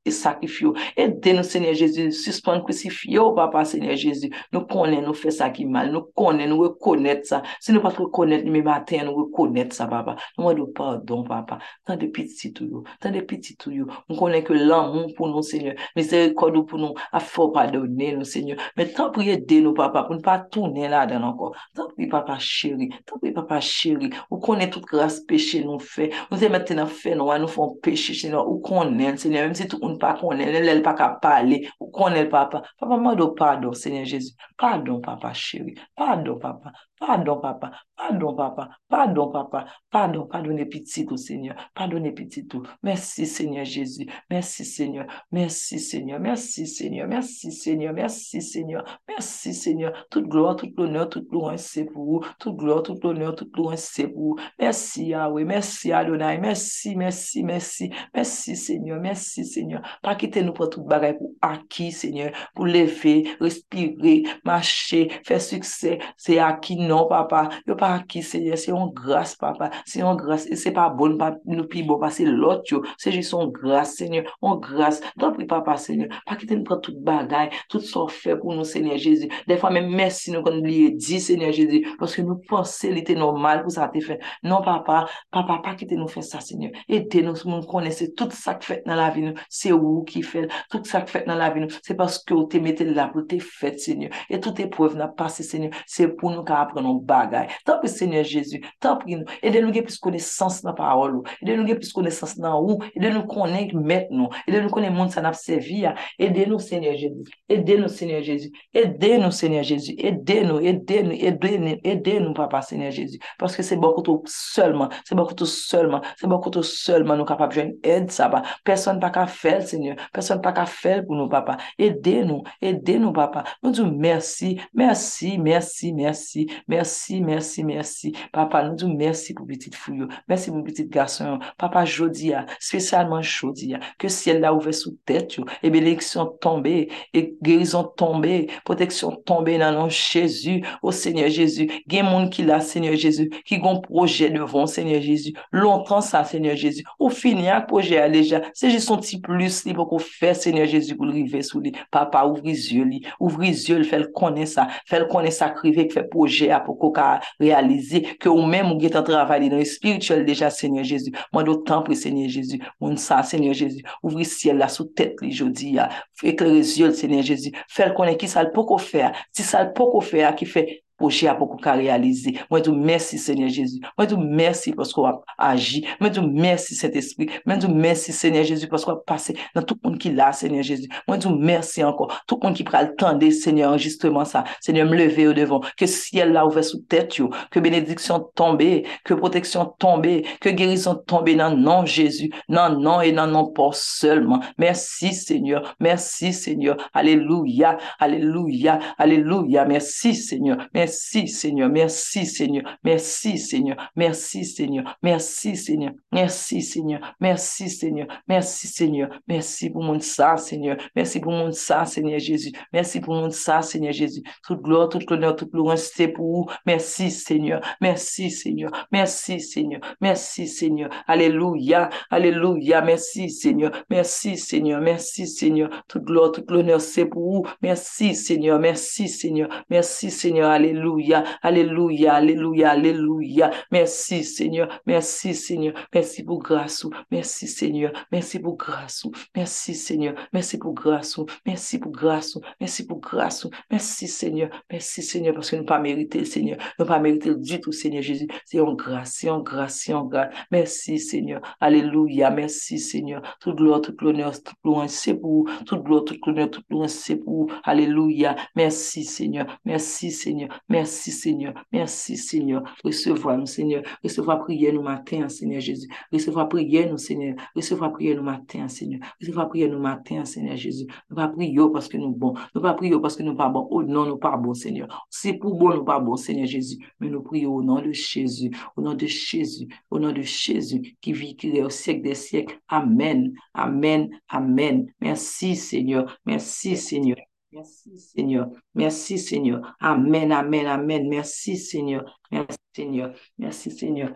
et 0.05 0.11
sacrifier. 0.11 0.67
Aidez-nous, 0.95 1.43
Seigneur 1.43 1.73
Jésus. 1.73 1.82
Jésus, 1.83 2.11
suspend 2.11 2.61
crucifié, 2.61 3.19
oh 3.19 3.33
papa, 3.33 3.65
Seigneur 3.65 3.95
Jésus. 3.95 4.29
Nous 4.51 4.61
connaissons, 4.61 5.01
nous 5.07 5.13
faisons 5.13 5.37
ça 5.37 5.49
qui 5.49 5.65
mal. 5.65 5.91
Nous 5.91 6.03
connaissons, 6.15 6.49
nous 6.49 6.59
reconnaissons 6.59 7.21
ça. 7.23 7.43
Si 7.59 7.71
nous 7.71 7.79
ne 7.79 7.83
pas 7.83 7.89
reconnaître, 7.89 8.45
mais 8.49 8.61
matin, 8.61 9.03
nous 9.05 9.15
reconnaître 9.15 9.75
ça, 9.75 9.87
papa. 9.87 10.15
Nous 10.37 10.45
demandons 10.45 10.71
pardon, 10.73 11.23
papa. 11.23 11.59
Tant 11.85 11.97
de 11.97 12.07
petits 12.07 12.53
tout, 12.53 12.83
tant 12.99 13.11
de 13.11 13.19
petits 13.21 13.55
tout. 13.57 13.71
Nous 13.71 14.15
connaissons 14.15 14.45
que 14.45 14.53
l'amour 14.53 15.13
pour 15.15 15.27
nous, 15.27 15.41
Seigneur. 15.41 15.75
Miséricorde 15.95 16.65
pour 16.65 16.79
nous, 16.79 16.93
a 17.11 17.19
fort 17.19 17.51
pardonner 17.51 18.15
nous, 18.15 18.23
Seigneur. 18.23 18.57
Mais 18.77 18.87
tant 18.87 19.11
pis 19.11 19.29
aider 19.29 19.61
nous, 19.61 19.73
papa, 19.73 20.03
pour 20.03 20.15
ne 20.15 20.21
pas 20.21 20.39
tourner 20.39 20.87
là-dedans 20.87 21.29
encore. 21.29 21.55
Tant 21.75 21.89
pis, 21.97 22.07
papa 22.07 22.37
chéri. 22.39 22.89
Tant 23.05 23.19
pis, 23.19 23.31
papa 23.31 23.59
chéri. 23.59 24.09
Vous 24.29 24.37
connaissez 24.37 24.69
toute 24.69 24.85
grâce 24.85 25.19
péché 25.19 25.63
nous 25.63 25.79
fait. 25.79 26.11
Nous 26.31 26.43
aimons 26.43 26.53
maintenant 26.53 26.85
faire, 26.85 27.17
nous, 27.17 27.37
nous 27.37 27.47
faisons 27.47 27.75
péché, 27.81 28.13
Seigneur. 28.13 28.47
Vous 28.47 28.59
connaissez, 28.59 29.17
Seigneur. 29.17 29.43
Même 29.43 29.53
si 29.53 29.67
tout 29.67 29.77
le 29.81 29.87
monde 29.87 29.95
ne 29.95 29.99
pas 29.99 30.13
connaît, 30.13 30.51
elle 30.51 30.81
pas 30.81 30.93
qu'à 30.93 31.09
parler. 31.09 31.62
ou 31.79 31.91
konel 31.91 32.29
papa. 32.29 32.63
Papa 32.79 32.97
mwa 32.97 33.15
do 33.15 33.33
pardon, 33.33 33.73
Seigneur 33.73 34.05
Jezu. 34.05 34.33
Pardon 34.57 35.01
papa, 35.01 35.33
chéri. 35.33 35.75
Pardon 35.95 36.39
papa. 36.39 36.71
Pardon, 37.05 37.37
papa. 37.37 37.71
Pardon, 37.97 38.33
papa. 38.33 38.69
Pardon, 38.87 39.29
papa. 39.29 39.65
Pardon, 39.91 40.25
pardonnez 40.25 40.65
petit 40.65 41.05
tout, 41.05 41.17
Seigneur. 41.17 41.53
Pardonnez 41.75 42.13
petit 42.13 42.47
tout. 42.47 42.63
Merci, 42.81 43.25
Seigneur 43.25 43.65
Jésus. 43.65 44.07
Merci, 44.29 44.63
Seigneur. 44.63 45.05
Merci, 45.29 45.79
Seigneur. 45.79 46.21
Merci, 46.21 46.65
Seigneur. 46.65 47.09
Merci, 47.09 47.51
Seigneur. 47.51 47.93
Merci, 47.93 48.41
Seigneur. 48.41 49.01
Merci, 49.09 49.53
Seigneur. 49.53 50.07
Toute 50.09 50.29
gloire, 50.29 50.55
toute 50.55 50.77
l'honneur, 50.77 51.09
toute 51.09 51.27
gloire, 51.27 51.59
c'est 51.59 51.83
pour 51.83 52.05
vous. 52.05 52.21
Toute 52.39 52.55
gloire, 52.55 52.83
toute 52.83 53.03
l'honneur, 53.03 53.35
toute 53.35 53.51
gloire, 53.51 53.77
c'est 53.77 54.07
pour 54.07 54.21
vous. 54.21 54.35
Merci, 54.57 55.07
Yahweh. 55.07 55.43
Merci, 55.43 55.91
Adonai. 55.91 56.37
Merci, 56.37 56.95
merci, 56.95 57.43
merci. 57.43 57.91
Merci, 58.15 58.55
Seigneur. 58.55 59.01
Merci, 59.01 59.43
Seigneur. 59.43 59.81
Pas 60.01 60.15
quitter 60.15 60.41
nous 60.41 60.53
pour 60.53 60.69
toute 60.69 60.85
bagaille 60.85 61.17
pour 61.17 61.31
acquis, 61.41 61.91
Seigneur. 61.91 62.31
Pour 62.55 62.65
lever, 62.65 63.27
respirer, 63.41 64.23
marcher, 64.45 65.11
faire 65.25 65.41
succès. 65.41 65.99
C'est 66.15 66.39
acquis, 66.39 66.77
non, 66.93 67.07
papa, 67.09 67.49
yo 67.67 67.75
pa 67.79 67.95
ki 68.09 68.21
seye, 68.25 68.57
se 68.59 68.71
yon 68.71 68.91
papa, 69.39 69.69
se 69.89 70.01
yon 70.01 70.17
grase, 70.19 70.55
se 70.59 70.71
pa 70.75 70.87
bon, 70.93 71.17
pa, 71.17 71.31
nou 71.49 71.65
pi 71.69 71.83
bon, 71.87 71.99
pa 72.01 72.09
se 72.13 72.25
lot 72.27 72.69
yo, 72.69 72.83
se 73.01 73.11
jis 73.13 73.31
yon 73.33 73.51
grase, 73.53 74.03
seye, 74.03 74.23
yon 74.43 74.59
grase, 74.61 75.01
don 75.19 75.33
pri 75.35 75.47
papa, 75.49 75.75
seye, 75.81 76.09
pa 76.27 76.37
ki 76.37 76.49
te 76.49 76.57
nou 76.57 76.67
pran 76.67 76.81
tout 76.83 76.97
bagay, 77.05 77.51
tout 77.71 77.83
so 77.85 78.05
fe 78.11 78.37
pou 78.39 78.53
nou, 78.53 78.67
seye, 78.67 78.97
Jezi, 79.03 79.29
defwa 79.49 79.71
men 79.73 79.89
mersi 79.93 80.33
nou 80.33 80.45
kon 80.45 80.59
oubliye 80.59 80.93
di, 80.97 81.19
seye, 81.23 81.49
Jezi, 81.55 81.83
paske 81.99 82.25
nou 82.25 82.41
pense 82.49 82.91
li 82.93 83.03
te 83.07 83.17
normal 83.17 83.63
pou 83.65 83.73
sa 83.73 83.89
te 83.93 84.03
fe, 84.03 84.19
non 84.45 84.63
papa, 84.65 85.03
papa, 85.33 85.59
pa 85.65 85.75
ki 85.79 85.89
te 85.89 85.97
nou 85.99 86.11
fe 86.11 86.23
sa, 86.25 86.43
seye, 86.43 86.71
ete 86.87 87.23
nou 87.25 87.37
moun 87.49 87.65
konese, 87.69 88.11
tout 88.19 88.33
sa 88.37 88.57
k 88.59 88.69
fet 88.69 88.89
nan 88.89 88.99
la 89.01 89.09
vi 89.15 89.25
nou, 89.25 89.47
se 89.49 89.73
ou 89.73 90.03
ki 90.07 90.23
fel, 90.25 90.49
tout 90.71 90.85
sa 90.89 91.03
k 91.03 91.17
fet 91.17 91.29
nan 91.29 91.41
la 91.41 91.49
vi 91.53 91.65
nou, 91.65 91.81
se 91.83 91.97
paske 91.97 92.35
ou 92.35 92.47
te 92.51 92.61
mette 92.63 92.85
la 92.91 93.09
pou 93.11 93.25
te 93.27 93.39
fet, 93.41 93.81
seye, 93.81 94.11
et 94.29 94.39
tout 94.39 94.53
te 94.55 94.67
preve 94.71 94.99
na 94.99 95.09
pase, 95.09 95.45
seye, 95.47 95.71
se 95.89 96.07
pou 96.13 96.31
nou 96.33 96.45
ka 96.47 96.61
apren 96.63 96.82
nou 96.83 97.01
bagay. 97.07 97.49
Tanpil 97.67 97.91
Seigneur 97.91 98.27
Jezu, 98.27 98.61
tanpil 98.83 99.21
nou. 99.21 99.39
Ede 99.41 99.63
nou 99.63 99.73
gen 99.75 99.87
plis 99.87 99.99
konesans 100.03 100.61
nan 100.65 100.77
parol 100.77 101.19
ou. 101.21 101.35
Ede 101.41 101.57
nou 101.57 101.67
gen 101.69 101.79
plis 101.81 101.93
konesans 101.95 102.35
nan 102.41 102.59
ou. 102.59 102.79
Ede 102.93 103.13
nou 103.13 103.25
konen 103.29 103.71
met 103.87 104.11
nou. 104.13 104.29
Ede 104.47 104.63
nou 104.63 104.73
konen 104.73 104.93
moun 104.95 105.11
san 105.13 105.27
apsevi 105.29 105.83
ya. 105.85 105.95
Ede 106.21 106.47
nou 106.49 106.61
Seigneur 106.63 106.97
Jezu. 106.99 107.25
Ede 107.51 107.79
nou 107.79 107.91
Seigneur 107.91 108.23
Jezu. 108.25 108.51
Ede 108.75 109.17
nou 109.21 109.31
Seigneur 109.31 109.65
Jezu. 109.67 109.95
Ede 109.97 110.39
nou, 110.47 110.59
ede 110.61 111.01
nou, 111.07 111.17
ede 111.17 111.53
nou, 111.59 111.77
ede 111.83 112.17
nou 112.19 112.35
papa 112.37 112.61
Seigneur 112.65 112.93
Jezu. 112.93 113.19
Paske 113.39 113.63
se 113.63 113.75
bakoutou 113.79 114.23
seulement, 114.27 114.89
se 115.05 115.15
bon 115.15 115.23
bakoutou 115.23 115.45
seulement, 115.45 116.01
se 116.17 116.27
bon 116.27 116.35
bakoutou 116.35 116.63
seulement 116.63 117.17
nou 117.19 117.27
kapap 117.27 117.53
jwen 117.55 117.73
ed 117.85 118.11
sa 118.13 118.29
pa. 118.31 118.43
Person 118.67 118.99
pa 119.01 119.11
ka 119.13 119.25
fel 119.29 119.63
Seigneur. 119.67 119.99
Person 120.15 120.41
pa 120.43 120.53
ka 120.55 120.65
fel 120.69 121.03
pou 121.07 121.17
nou 121.17 121.31
papa. 121.31 121.57
Ede 121.77 122.21
nou, 122.27 122.43
ede 122.63 122.97
nou 123.01 123.13
papa. 123.15 123.45
Nou 123.63 123.73
djou 123.75 123.87
mersi, 123.87 124.55
mersi, 124.75 125.35
mersi, 125.41 125.93
mersi. 125.95 126.47
Mersi, 126.67 127.19
mersi, 127.21 127.63
mersi. 127.67 128.13
Papa, 128.33 128.63
nou 128.65 128.77
dou 128.79 128.91
mersi 128.91 129.35
pou 129.35 129.47
bitit 129.47 129.75
fuyo. 129.77 130.07
Mersi 130.29 130.51
pou 130.51 130.63
bitit 130.65 130.89
gason. 130.93 131.39
Papa, 131.59 131.83
jodi 131.85 132.31
ya, 132.31 132.45
spesyalman 132.59 133.23
jodi 133.23 133.73
ya, 133.73 133.81
ke 133.99 134.09
siel 134.11 134.41
la 134.43 134.53
ouve 134.55 134.73
sou 134.75 134.95
tèt 135.07 135.37
yo, 135.37 135.45
ebe 135.65 135.81
leksyon 135.83 136.33
tombe, 136.43 136.75
e 137.13 137.23
gerizon 137.43 137.89
tombe, 137.99 138.43
proteksyon 138.67 139.19
tombe 139.27 139.55
nan 139.59 139.77
nan 139.77 139.89
Jésus, 139.89 140.63
o 140.81 140.89
oh, 140.89 140.91
Seigneur 140.91 141.29
Jésus. 141.29 141.69
Gen 141.89 142.07
moun 142.07 142.29
ki 142.33 142.45
la, 142.47 142.59
Seigneur 142.61 142.95
Jésus, 142.95 143.29
ki 143.45 143.59
gon 143.63 143.81
proje 143.81 144.29
devon, 144.33 144.65
Seigneur 144.65 145.01
Jésus. 145.01 145.33
Lontan 145.51 146.01
sa, 146.01 146.23
Seigneur 146.23 146.55
Jésus. 146.55 146.83
Ou 146.99 147.09
fini 147.13 147.49
ak 147.51 147.67
proje 147.71 147.99
aleja, 147.99 148.43
seje 148.57 148.79
son 148.83 149.01
ti 149.03 149.19
plus 149.23 149.63
li 149.67 149.75
pou 149.75 149.87
ko 149.89 149.99
fè, 150.01 150.33
Seigneur 150.37 150.67
Jésus, 150.69 150.95
pou 150.97 151.09
l'rive 151.09 151.41
sou 151.45 151.61
li. 151.63 151.73
Papa, 151.93 152.23
ouvri 152.29 152.55
zye 152.57 152.85
li, 152.87 153.01
ouvri 153.19 153.53
zye 153.57 153.81
li, 153.81 153.89
fèl 153.89 154.09
konen 154.15 154.47
sa, 154.49 154.67
fèl 154.89 155.07
konen 155.11 155.33
sa 155.33 155.51
krive, 155.55 155.87
fèl 155.93 156.07
proje 156.11 156.49
a 156.53 156.61
pou 156.63 156.77
ko 156.79 156.91
ka 156.95 157.07
realize 157.41 158.03
ke 158.21 158.29
ou 158.31 158.45
men 158.47 158.67
moun 158.67 158.81
getan 158.81 159.05
travali 159.07 159.49
nan 159.51 159.63
espirituel 159.63 160.23
deja 160.27 160.51
Seigneur 160.53 160.87
Jezu. 160.87 161.13
Mwen 161.33 161.49
do 161.49 161.57
tan 161.67 161.83
pou 161.85 161.97
Seigneur 161.97 162.31
Jezu. 162.31 162.61
Moun 162.81 162.97
sa 163.01 163.21
Seigneur 163.27 163.57
Jezu. 163.57 163.83
Ouvri 164.01 164.27
siel 164.29 164.61
la 164.61 164.69
sou 164.71 164.89
tet 164.95 165.21
li 165.23 165.33
jodi 165.33 165.75
ya. 165.77 165.89
Eklere 166.23 166.63
zyol 166.63 166.95
Seigneur 166.97 167.25
Jezu. 167.27 167.53
Fel 167.71 167.93
konen 167.97 168.17
ki 168.19 168.29
sal 168.31 168.53
pou 168.55 168.69
ko 168.69 168.79
fer. 168.81 169.13
Si 169.35 169.45
sal 169.47 169.73
pou 169.75 169.93
ko 169.93 170.03
fer 170.05 170.33
ki 170.39 170.49
fe 170.49 170.67
projet 171.03 171.27
à 171.27 171.33
beaucoup 171.33 171.57
qu'à 171.57 171.73
réaliser. 171.73 172.39
Moi, 172.49 172.61
je 172.65 172.71
merci, 172.71 173.17
Seigneur 173.17 173.49
Jésus. 173.49 173.81
Moi, 173.97 174.07
je 174.09 174.15
merci 174.15 174.71
parce 174.71 174.93
qu'on 174.93 175.05
a 175.05 175.21
agi. 175.37 175.85
Moi, 175.99 176.09
je 176.13 176.21
merci, 176.21 176.75
Saint-Esprit. 176.75 177.29
Moi, 177.45 177.59
je 177.59 177.67
merci, 177.67 178.13
Seigneur 178.13 178.45
Jésus, 178.45 178.69
parce 178.69 178.85
qu'on 178.85 178.93
a 178.93 179.01
passé 179.05 179.35
dans 179.53 179.63
tout 179.63 179.77
le 179.83 179.89
monde 179.89 179.99
qui 179.99 180.11
l'a, 180.11 180.31
Seigneur 180.31 180.63
Jésus. 180.63 180.87
Moi, 181.05 181.19
je 181.19 181.27
merci 181.27 181.83
encore. 181.83 182.23
Tout 182.25 182.39
le 182.41 182.47
monde 182.47 182.55
qui 182.55 182.63
prend 182.63 182.81
le 182.81 182.95
temps 182.95 183.13
de, 183.17 183.29
Seigneur, 183.31 183.77
justement 183.77 184.23
ça. 184.23 184.45
Seigneur, 184.61 184.87
me 184.87 184.95
lever 184.95 185.27
au 185.27 185.33
devant. 185.33 185.59
Que 185.77 185.85
ciel 185.85 186.31
là 186.31 186.45
ouvert 186.45 186.63
sous 186.63 186.79
tête, 186.79 187.13
que 187.51 187.59
bénédiction 187.59 188.25
tombe, 188.33 188.63
que 189.03 189.13
protection 189.13 189.73
tombe, 189.77 190.07
que 190.39 190.49
guérison 190.49 190.95
tombe 190.95 191.29
dans 191.31 191.53
nom 191.53 191.85
Jésus. 191.85 192.31
Non, 192.47 192.79
non 192.79 193.01
et 193.01 193.11
non, 193.11 193.27
non, 193.27 193.47
pas 193.47 193.71
seulement. 193.73 194.39
Merci, 194.57 195.13
Seigneur. 195.13 195.75
Merci, 195.81 196.31
Seigneur. 196.31 196.77
Alléluia. 196.93 197.77
Alléluia. 197.99 198.79
Alléluia. 198.97 199.65
Merci, 199.65 200.15
Seigneur. 200.15 200.57
Merci, 200.73 200.92
Seigneur. 201.27 201.69
Merci, 201.69 202.25
Seigneur. 202.25 202.63
Merci, 202.83 203.37
Seigneur. 203.37 203.91
Merci, 203.95 204.45
Seigneur. 204.45 204.85
Merci, 205.01 205.55
Seigneur. 205.55 205.93
Merci, 206.11 206.61
Seigneur. 206.61 207.15
Merci, 207.19 207.69
Seigneur. 207.69 208.07
Merci, 208.27 208.67
Seigneur. 208.67 209.09
Merci 209.27 209.69
pour 209.69 209.83
mon 209.83 209.99
ça, 209.99 210.37
Seigneur. 210.37 210.77
Merci 210.95 211.19
pour 211.19 211.31
mon 211.31 211.51
ça, 211.51 211.85
Seigneur 211.85 212.19
Jésus. 212.19 212.51
Merci 212.71 212.99
pour 212.99 213.13
mon 213.13 213.29
ça, 213.29 213.61
Seigneur 213.61 213.93
Jésus. 213.93 214.21
Toute 214.45 214.61
gloire, 214.61 214.89
toute 214.89 215.09
honneur, 215.11 215.35
toute 215.35 215.51
gloire, 215.51 215.77
c'est 215.77 216.07
pour 216.07 216.25
vous. 216.25 216.45
Merci, 216.65 217.11
Seigneur. 217.11 217.61
Merci, 217.81 218.29
Seigneur. 218.31 218.71
Merci, 218.91 219.39
Seigneur. 219.39 219.81
Merci, 220.01 220.47
Seigneur. 220.47 220.89
Alléluia. 221.07 221.89
Alléluia. 222.09 222.81
Merci, 222.81 223.29
Seigneur. 223.29 223.71
Merci, 223.89 224.37
Seigneur. 224.37 224.81
Merci, 224.81 225.27
Seigneur. 225.27 225.69
Toute 225.87 226.03
gloire, 226.03 226.31
toute 226.31 226.49
l'honneur, 226.51 226.81
c'est 226.81 227.05
pour 227.05 227.23
vous. 227.23 227.45
Merci, 227.61 228.15
Seigneur. 228.15 228.59
Merci, 228.59 229.07
Seigneur. 229.07 229.49
Merci, 229.69 230.11
Seigneur. 230.11 230.51
Alléluia, 230.73 232.13
Alléluia, 232.13 232.71
Alléluia. 232.71 233.51
Merci 233.71 234.23
Seigneur, 234.23 234.81
merci 234.85 235.33
Seigneur, 235.33 235.73
merci 235.93 236.23
pour 236.23 236.39
grâce. 236.39 236.85
Merci 237.11 237.47
Seigneur, 237.47 237.91
merci 238.11 238.39
pour 238.39 238.57
grâce. 238.57 239.05
Merci 239.35 239.75
Seigneur, 239.75 240.15
merci 240.33 240.57
pour 240.57 240.73
grâce. 240.73 241.19
Merci 241.45 241.79
pour 241.79 241.91
grâce. 241.91 242.37
Merci 242.59 242.87
pour 242.87 242.99
grâce. 242.99 243.47
Merci 243.71 244.07
Seigneur, 244.07 244.49
merci 244.71 245.01
Seigneur, 245.03 245.33
parce 245.33 245.51
que 245.51 245.55
nous 245.55 245.65
pas 245.65 245.79
mérité 245.79 246.25
Seigneur. 246.25 246.57
Nous 246.79 246.85
pas 246.85 246.99
mérité 246.99 247.33
du 247.35 247.59
tout 247.59 247.71
Seigneur 247.71 248.01
Jésus. 248.01 248.27
C'est 248.45 248.59
en 248.59 248.73
grâce, 248.73 249.17
c'est 249.19 249.29
en 249.29 249.41
grâce, 249.41 249.81
c'est 249.83 249.93
en 249.93 250.05
grâce. 250.05 250.33
Merci 250.51 250.99
Seigneur, 250.99 251.41
Alléluia, 251.59 252.29
merci 252.29 252.79
Seigneur. 252.79 253.21
Toute 253.39 253.57
gloire, 253.57 253.81
toute 253.81 254.01
l'honneur, 254.01 254.31
toute 254.33 254.55
gloire, 254.63 254.89
c'est 254.89 255.13
pour 255.13 255.49
Toute 255.65 255.83
gloire, 255.83 256.03
toute 256.03 256.25
l'honneur, 256.25 256.49
toute 256.49 256.67
gloire, 256.69 256.89
c'est 256.89 257.17
pour 257.17 257.51
Alléluia. 257.63 258.35
Merci 258.55 259.03
Seigneur, 259.03 259.59
merci 259.65 260.11
Seigneur. 260.11 260.49
Merci 260.69 261.11
Seigneur. 261.11 261.53
Merci 261.71 262.17
Seigneur. 262.17 262.63
Recevoir 262.83 263.37
nous 263.37 263.45
Seigneur. 263.45 263.83
Recevoir 264.03 264.39
prière 264.39 264.73
nous 264.73 264.81
matin 264.81 265.27
Seigneur 265.29 265.59
Jésus. 265.59 265.87
Recevoir 266.11 266.47
prière 266.47 266.89
nous 266.89 266.97
Seigneur. 266.97 267.35
Recevoir 267.55 267.91
prière 267.91 268.15
nous 268.15 268.23
matin 268.23 268.67
Seigneur. 268.67 268.99
Recevoir 269.19 269.49
prière 269.49 269.69
nous 269.69 269.79
matin 269.79 270.25
Seigneur 270.25 270.55
Jésus. 270.55 270.87
Nous 271.09 271.15
pas 271.15 271.27
prier 271.27 271.59
parce 271.71 271.87
que 271.87 271.97
nous 271.97 272.11
bons. 272.11 272.33
Nous 272.55 272.61
pas 272.61 272.73
prier 272.73 272.99
parce 273.01 273.15
que 273.15 273.23
nous 273.23 273.35
pas 273.35 273.49
bons. 273.49 273.67
Oh 273.71 273.83
non, 273.83 274.05
nous 274.05 274.17
pas 274.17 274.37
bons 274.37 274.53
Seigneur. 274.53 275.05
C'est 275.09 275.33
pour 275.33 275.55
bon 275.55 275.75
nous 275.75 275.83
pas 275.83 275.99
bons 275.99 276.15
Seigneur 276.15 276.47
Jésus. 276.47 276.77
Mais 276.99 277.09
nous 277.09 277.21
prions 277.21 277.55
au 277.55 277.63
nom 277.63 277.81
de 277.81 277.91
Jésus. 277.91 278.51
Au 278.77 278.81
nom 278.81 278.93
de 278.93 279.05
Jésus. 279.05 279.67
Au 279.91 279.99
nom 279.99 280.11
de 280.11 280.21
Jésus 280.21 280.95
qui 281.01 281.13
vit, 281.13 281.35
qui 281.35 281.49
est 281.57 281.63
au 281.63 281.69
siècle 281.69 282.03
des 282.03 282.15
siècles. 282.15 282.59
Amen. 282.67 283.33
Amen. 283.53 284.09
Amen. 284.29 284.87
Merci 285.01 285.55
Seigneur. 285.55 286.17
Merci 286.25 286.77
Seigneur. 286.77 287.17
Merci 287.53 287.99
Seigneur. 287.99 288.49
Merci 288.73 289.19
Seigneur. 289.19 289.75
Amen, 289.79 290.31
amen, 290.31 290.65
amen. 290.65 291.07
Merci 291.07 291.57
Seigneur. 291.57 292.19
Merci 292.31 292.57
Seigneur. 292.75 293.13
Merci 293.37 293.71
Seigneur. 293.71 294.15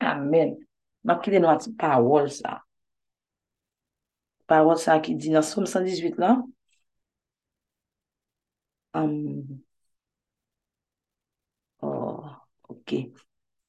Amen. 0.00 0.56
Ma 1.04 1.16
qui 1.16 1.30
est 1.30 1.40
notre 1.40 1.70
parole 1.76 2.30
ça. 2.30 2.62
Parole 4.46 4.78
ça 4.78 4.98
qui 5.00 5.14
dit 5.14 5.30
dans 5.30 5.42
Somme 5.42 5.66
118 5.66 6.16
là. 6.16 6.42
Um, 8.94 9.60
oh, 11.82 12.24
ok. 12.68 12.94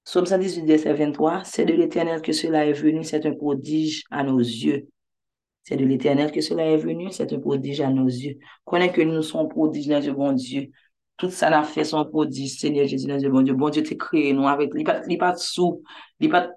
Somme 0.04 0.26
118, 0.26 0.66
verset 0.66 0.94
23. 0.94 1.44
C'est 1.44 1.66
de 1.66 1.74
l'éternel 1.74 2.22
que 2.22 2.32
cela 2.32 2.66
est 2.66 2.74
venu, 2.74 3.04
c'est 3.04 3.26
un 3.26 3.36
prodige 3.36 4.06
à 4.10 4.24
nos 4.24 4.40
yeux. 4.40 4.88
C'est 5.64 5.78
de 5.78 5.86
l'éternel 5.86 6.32
que 6.32 6.42
cela 6.42 6.66
est 6.66 6.78
venu, 6.78 7.12
c'est 7.12 7.32
un 7.32 7.40
prodige 7.40 7.82
à 7.82 7.90
nos 7.90 8.08
yeux. 8.08 8.38
Connais 8.66 8.92
que 8.92 9.02
nous 9.02 9.22
sommes 9.22 9.50
prodiges 9.50 9.88
dans 9.88 10.04
le 10.04 10.14
bon 10.14 10.32
Dieu. 10.34 10.70
Tout 11.18 11.30
ça 11.30 11.50
n'a 11.50 11.64
fait 11.64 11.84
son 11.84 12.06
prodige, 12.06 12.58
Seigneur 12.60 12.88
Jésus, 12.88 13.08
dans 13.08 13.22
le 13.22 13.30
bon 13.30 13.42
Dieu. 13.42 13.54
Bon 13.54 13.70
Dieu 13.70 13.84
t'a 13.84 13.96
créé 13.96 14.34
nous 14.34 14.48
avec, 14.48 14.72
il 14.76 15.18
pas 15.18 15.34
de 15.34 15.38
sous, 15.38 15.84
il 16.20 16.30
pas 16.30 16.50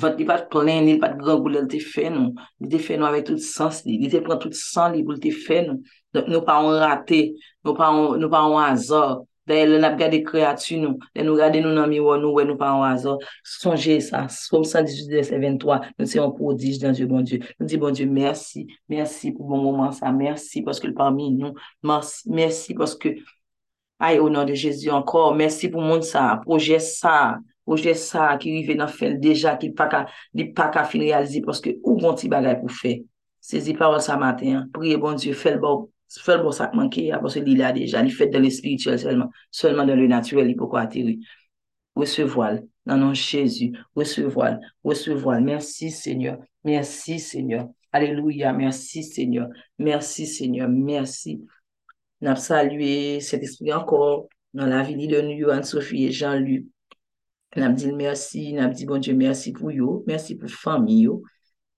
Vat 0.00 0.18
li 0.18 0.26
pat 0.28 0.44
plen, 0.52 0.84
li 0.86 0.94
pat 1.02 1.16
gran 1.18 1.40
goulel 1.42 1.66
te 1.70 1.78
fe 1.82 2.06
nou. 2.12 2.34
Li 2.62 2.68
te 2.70 2.78
fe 2.82 2.98
nou 2.98 3.08
avè 3.08 3.22
tout 3.26 3.40
sens 3.42 3.82
li. 3.86 3.96
Li 4.02 4.10
te 4.12 4.20
pren 4.24 4.38
tout 4.42 4.54
sens 4.54 4.92
li 4.94 5.02
pou 5.06 5.18
te 5.22 5.32
fe 5.34 5.62
nou. 5.66 5.80
Nou 6.28 6.42
pa 6.46 6.58
an 6.60 6.76
rate, 6.82 7.20
nou 7.66 7.74
pa 7.74 7.88
an 7.90 8.54
azor. 8.62 9.24
Da 9.46 9.54
el 9.62 9.76
an 9.76 9.86
ap 9.86 9.94
gade 9.98 10.18
kreatu 10.26 10.74
nou, 10.80 10.98
den 11.14 11.28
nou 11.28 11.38
gade 11.38 11.60
nou 11.62 11.70
nan 11.74 11.86
miwo 11.86 12.16
nou, 12.18 12.34
we 12.34 12.42
nou 12.48 12.58
pa 12.58 12.72
an 12.72 12.80
wazo. 12.82 13.14
Sonje 13.46 14.00
sa, 14.02 14.24
som 14.32 14.64
118 14.66 15.06
verset 15.12 15.38
23, 15.38 15.76
nou 15.94 16.10
se 16.10 16.18
yon 16.18 16.32
prodij 16.34 16.80
dan 16.82 16.96
Diyo 16.98 17.06
bon 17.12 17.22
Diyo. 17.26 17.38
Nou 17.60 17.70
di 17.70 17.78
bon 17.78 17.94
Diyo, 17.94 18.08
mersi, 18.10 18.64
mersi 18.90 19.30
pou 19.36 19.46
bon 19.46 19.62
mouman 19.62 19.94
sa, 19.94 20.10
mersi 20.14 20.64
paske 20.66 20.90
l 20.90 20.96
parmi 20.98 21.30
nou, 21.36 21.54
mersi 21.86 22.74
paske, 22.74 23.14
ay, 24.02 24.18
o 24.18 24.26
nan 24.32 24.50
de 24.50 24.58
Jezi 24.58 24.90
ankor, 24.90 25.30
mersi 25.38 25.70
pou 25.70 25.84
moun 25.84 26.02
sa, 26.02 26.32
proje 26.42 26.82
sa, 26.82 27.36
proje 27.62 27.94
sa 28.02 28.32
ki 28.42 28.58
rive 28.58 28.74
nan 28.82 28.90
fel 28.90 29.14
deja, 29.22 29.54
ki 29.62 29.70
pa 29.78 29.86
ka, 29.92 30.06
li 30.34 30.50
pa 30.56 30.72
ka 30.74 30.88
fin 30.90 31.06
realize, 31.06 31.38
paske 31.46 31.78
ou 31.84 32.00
gonti 32.02 32.26
bagay 32.32 32.58
pou 32.58 32.82
fe. 32.82 32.98
Sezi 33.46 33.78
parol 33.78 34.02
sa 34.02 34.18
maten, 34.18 34.66
priye 34.74 34.98
bon 34.98 35.22
Diyo, 35.22 35.38
fel 35.38 35.62
bo, 35.62 35.84
Fèl 36.08 36.42
bon 36.42 36.54
sak 36.54 36.74
manke 36.74 37.02
ya, 37.08 37.18
parce 37.18 37.40
li 37.42 37.56
la 37.58 37.72
deja, 37.74 38.02
li 38.02 38.12
fèt 38.14 38.30
de 38.32 38.38
l'espirituel 38.38 38.98
seulement, 38.98 39.30
seulement 39.50 39.84
de 39.84 39.92
le 39.92 40.06
naturel, 40.06 40.46
li 40.46 40.54
pou 40.56 40.70
kwa 40.70 40.86
atiri. 40.86 41.18
Recevoil, 41.96 42.62
nanon 42.86 43.14
Jésus, 43.14 43.72
recevoil, 43.96 44.60
recevoil, 44.84 45.42
merci 45.42 45.90
Seigneur, 45.90 46.38
merci 46.64 47.18
Seigneur, 47.18 47.68
Alléluia, 47.96 48.52
merci 48.52 49.02
Seigneur, 49.02 49.48
merci 49.78 50.26
Seigneur, 50.26 50.68
merci. 50.68 51.46
Nap 52.20 52.36
salue 52.36 53.20
cet 53.20 53.42
esprit 53.42 53.72
encore, 53.72 54.28
dans 54.52 54.66
la 54.66 54.82
vie 54.82 55.06
de 55.06 55.20
nous, 55.20 55.48
Anne-Sophie 55.48 56.04
et 56.04 56.12
Jean-Luc. 56.12 56.66
Nap 57.56 57.74
dit 57.74 57.92
merci, 57.92 58.52
nap 58.52 58.72
dit 58.72 58.84
bon 58.84 58.98
Dieu, 58.98 59.14
merci 59.14 59.52
pour 59.52 59.72
yo, 59.72 60.04
merci 60.06 60.36
pour 60.36 60.50
famille 60.50 61.04
yo, 61.04 61.22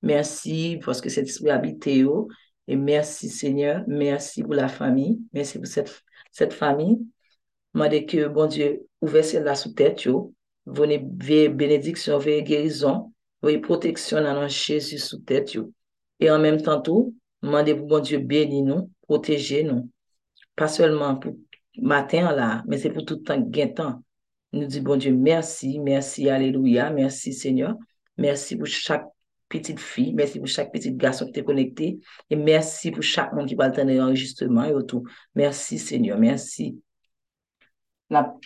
merci 0.02 0.80
parce 0.84 1.00
que 1.00 1.08
cet 1.08 1.28
esprit 1.28 1.50
habite 1.50 1.86
yo, 1.86 2.26
et 2.68 2.76
merci 2.76 3.30
Seigneur, 3.30 3.82
merci 3.88 4.42
pour 4.42 4.54
la 4.54 4.68
famille, 4.68 5.20
merci 5.32 5.58
pour 5.58 5.66
cette, 5.66 6.04
cette 6.30 6.52
famille. 6.52 6.98
Demandez 7.74 8.04
que 8.04 8.28
bon 8.28 8.46
Dieu 8.46 8.86
ouvre 9.00 9.22
celle-là 9.22 9.54
sous 9.54 9.72
tête, 9.72 10.04
yo. 10.04 10.34
Venez 10.66 10.98
bénédiction, 10.98 12.18
venez 12.18 12.42
guérison, 12.42 13.12
venez 13.42 13.58
protection 13.58 14.20
dans 14.22 14.46
Jésus 14.48 14.98
sous 14.98 15.18
tête, 15.20 15.54
yo. 15.54 15.72
Et 16.20 16.30
en 16.30 16.38
même 16.38 16.60
temps, 16.60 16.80
tout, 16.80 17.14
demandez 17.42 17.74
pour 17.74 17.86
bon 17.86 18.00
Dieu 18.00 18.18
bénir 18.18 18.64
nous, 18.64 18.90
protéger 19.02 19.62
nous. 19.64 19.88
Pas 20.54 20.68
seulement 20.68 21.16
pour 21.16 21.34
matin 21.80 22.32
là, 22.32 22.62
mais 22.66 22.76
c'est 22.76 22.90
pour 22.90 23.04
tout 23.06 23.16
temps, 23.16 23.40
gain 23.40 23.68
temps. 23.68 24.02
Nous 24.52 24.66
disons, 24.66 24.82
bon 24.82 24.96
Dieu, 24.96 25.12
merci, 25.12 25.78
merci, 25.78 26.28
alléluia, 26.28 26.90
merci 26.90 27.32
Seigneur. 27.32 27.76
Merci 28.18 28.56
pour 28.56 28.66
chaque 28.66 29.06
petite 29.48 29.80
fi, 29.80 30.10
mersi 30.16 30.40
pou 30.42 30.50
chak 30.50 30.72
petite 30.74 30.98
gason 31.00 31.30
ki 31.30 31.38
te 31.38 31.44
konekte, 31.46 31.94
e 32.28 32.38
mersi 32.38 32.92
pou 32.94 33.04
chak 33.04 33.32
moun 33.36 33.48
ki 33.48 33.56
pal 33.58 33.72
tane 33.76 33.96
enregistreman 33.96 34.70
yo 34.72 34.82
tou. 34.86 35.08
Mersi, 35.36 35.80
senyor, 35.82 36.20
mersi. 36.20 36.74
Nap 38.12 38.36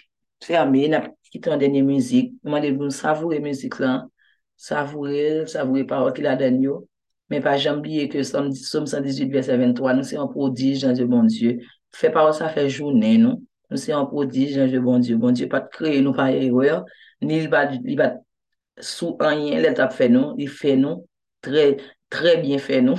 ferme, 0.42 0.86
nap 0.90 1.10
kitan 1.32 1.60
denye 1.60 1.82
müzik, 1.82 2.32
mande 2.44 2.72
moun 2.76 2.90
savoure 2.90 3.38
müzik 3.40 3.78
lan, 3.80 4.10
savoure, 4.56 5.46
savoure 5.48 5.86
parol 5.88 6.12
ki 6.12 6.24
la 6.26 6.34
den 6.36 6.60
yo, 6.62 6.82
men 7.32 7.42
pa 7.44 7.54
jambliye 7.56 8.08
ke 8.12 8.24
som 8.26 8.50
118 8.52 9.32
verset 9.32 9.56
23, 9.56 9.94
nou 9.96 10.04
se 10.04 10.18
yon 10.18 10.28
prodij 10.32 10.84
nan 10.84 10.98
diyo 10.98 11.08
bon 11.08 11.30
diyo, 11.30 11.54
fe 11.96 12.10
parol 12.12 12.34
sa 12.36 12.50
fe 12.52 12.66
jounen 12.68 13.24
nou, 13.24 13.38
nou 13.72 13.80
se 13.80 13.94
yon 13.94 14.04
prodij 14.10 14.58
nan 14.60 14.68
diyo 14.68 14.82
bon 14.84 15.00
diyo, 15.00 15.16
bon 15.22 15.38
diyo 15.38 15.48
pat 15.52 15.70
kreye 15.72 16.02
nou 16.04 16.12
pa 16.16 16.28
ye 16.34 16.50
yoyo, 16.50 16.82
ni 17.24 17.40
li 17.40 17.48
bat 17.48 18.20
il 18.76 18.82
va, 18.82 19.34
il 19.34 19.36
va 19.36 19.48
sous 19.52 19.52
rien, 19.52 19.60
l'étape 19.60 19.92
fait 19.92 20.08
nous, 20.08 20.34
il 20.38 20.48
fait 20.48 20.76
nous, 20.76 21.06
très, 21.40 21.76
très 22.10 22.36
bien 22.38 22.58
fait 22.58 22.82
nous. 22.82 22.98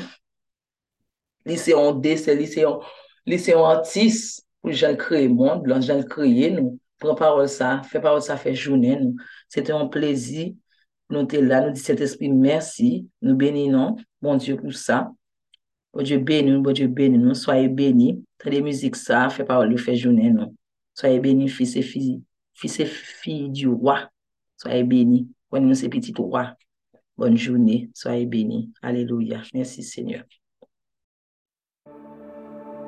Lycée 1.46 1.74
en 1.74 1.94
décès, 1.94 2.36
lycée 2.36 2.66
en, 2.66 2.80
lycée 3.26 3.54
en 3.54 3.66
artiste, 3.66 4.46
pour 4.62 4.72
j'ai 4.72 4.96
créé 4.96 5.28
monde, 5.28 5.64
j'ai 5.82 6.04
créé 6.06 6.52
nous. 6.52 6.80
Prends 7.00 7.16
parole 7.16 7.50
ça, 7.50 7.82
fait 7.84 8.00
parole 8.00 8.22
ça, 8.22 8.38
fait 8.38 8.56
journée 8.56 8.98
nous. 8.98 9.16
C'était 9.50 9.74
un 9.74 9.88
plaisir. 9.88 10.54
Nous 11.10 11.28
sommes 11.30 11.46
là, 11.46 11.62
nous 11.62 11.74
disons 11.74 11.86
cet 11.86 12.02
esprit 12.02 12.30
merci, 12.30 13.10
nous 13.22 13.36
bénissons, 13.36 13.98
bon 14.22 14.36
Dieu 14.36 14.56
pour 14.56 14.74
ça. 14.74 15.12
Bon 15.94 16.02
Dieu 16.02 16.18
béni 16.18 16.58
bon 16.58 16.72
Dieu 16.72 16.88
béni 16.88 17.18
nous, 17.18 17.36
soyez 17.36 17.68
bénis. 17.68 18.24
Très 18.38 18.62
musique 18.62 18.96
ça, 18.96 19.30
fait 19.30 19.44
parole, 19.44 19.78
fait 19.78 19.96
journée 19.96 20.30
nous. 20.32 20.56
Soyez 20.96 21.20
bénis, 21.20 21.50
fils 21.50 21.76
et 21.76 21.82
filles, 21.82 22.24
fils 22.54 22.80
et 22.80 22.86
filles 22.86 23.50
du 23.50 23.68
roi. 23.68 24.10
Soyez 24.58 24.84
bénis. 24.84 25.28
Bonne 27.16 27.38
journée. 27.38 27.92
Soyez 27.94 28.26
bénis. 28.26 28.74
Alléluia. 28.82 29.44
Merci 29.54 29.84
Seigneur. 29.84 30.24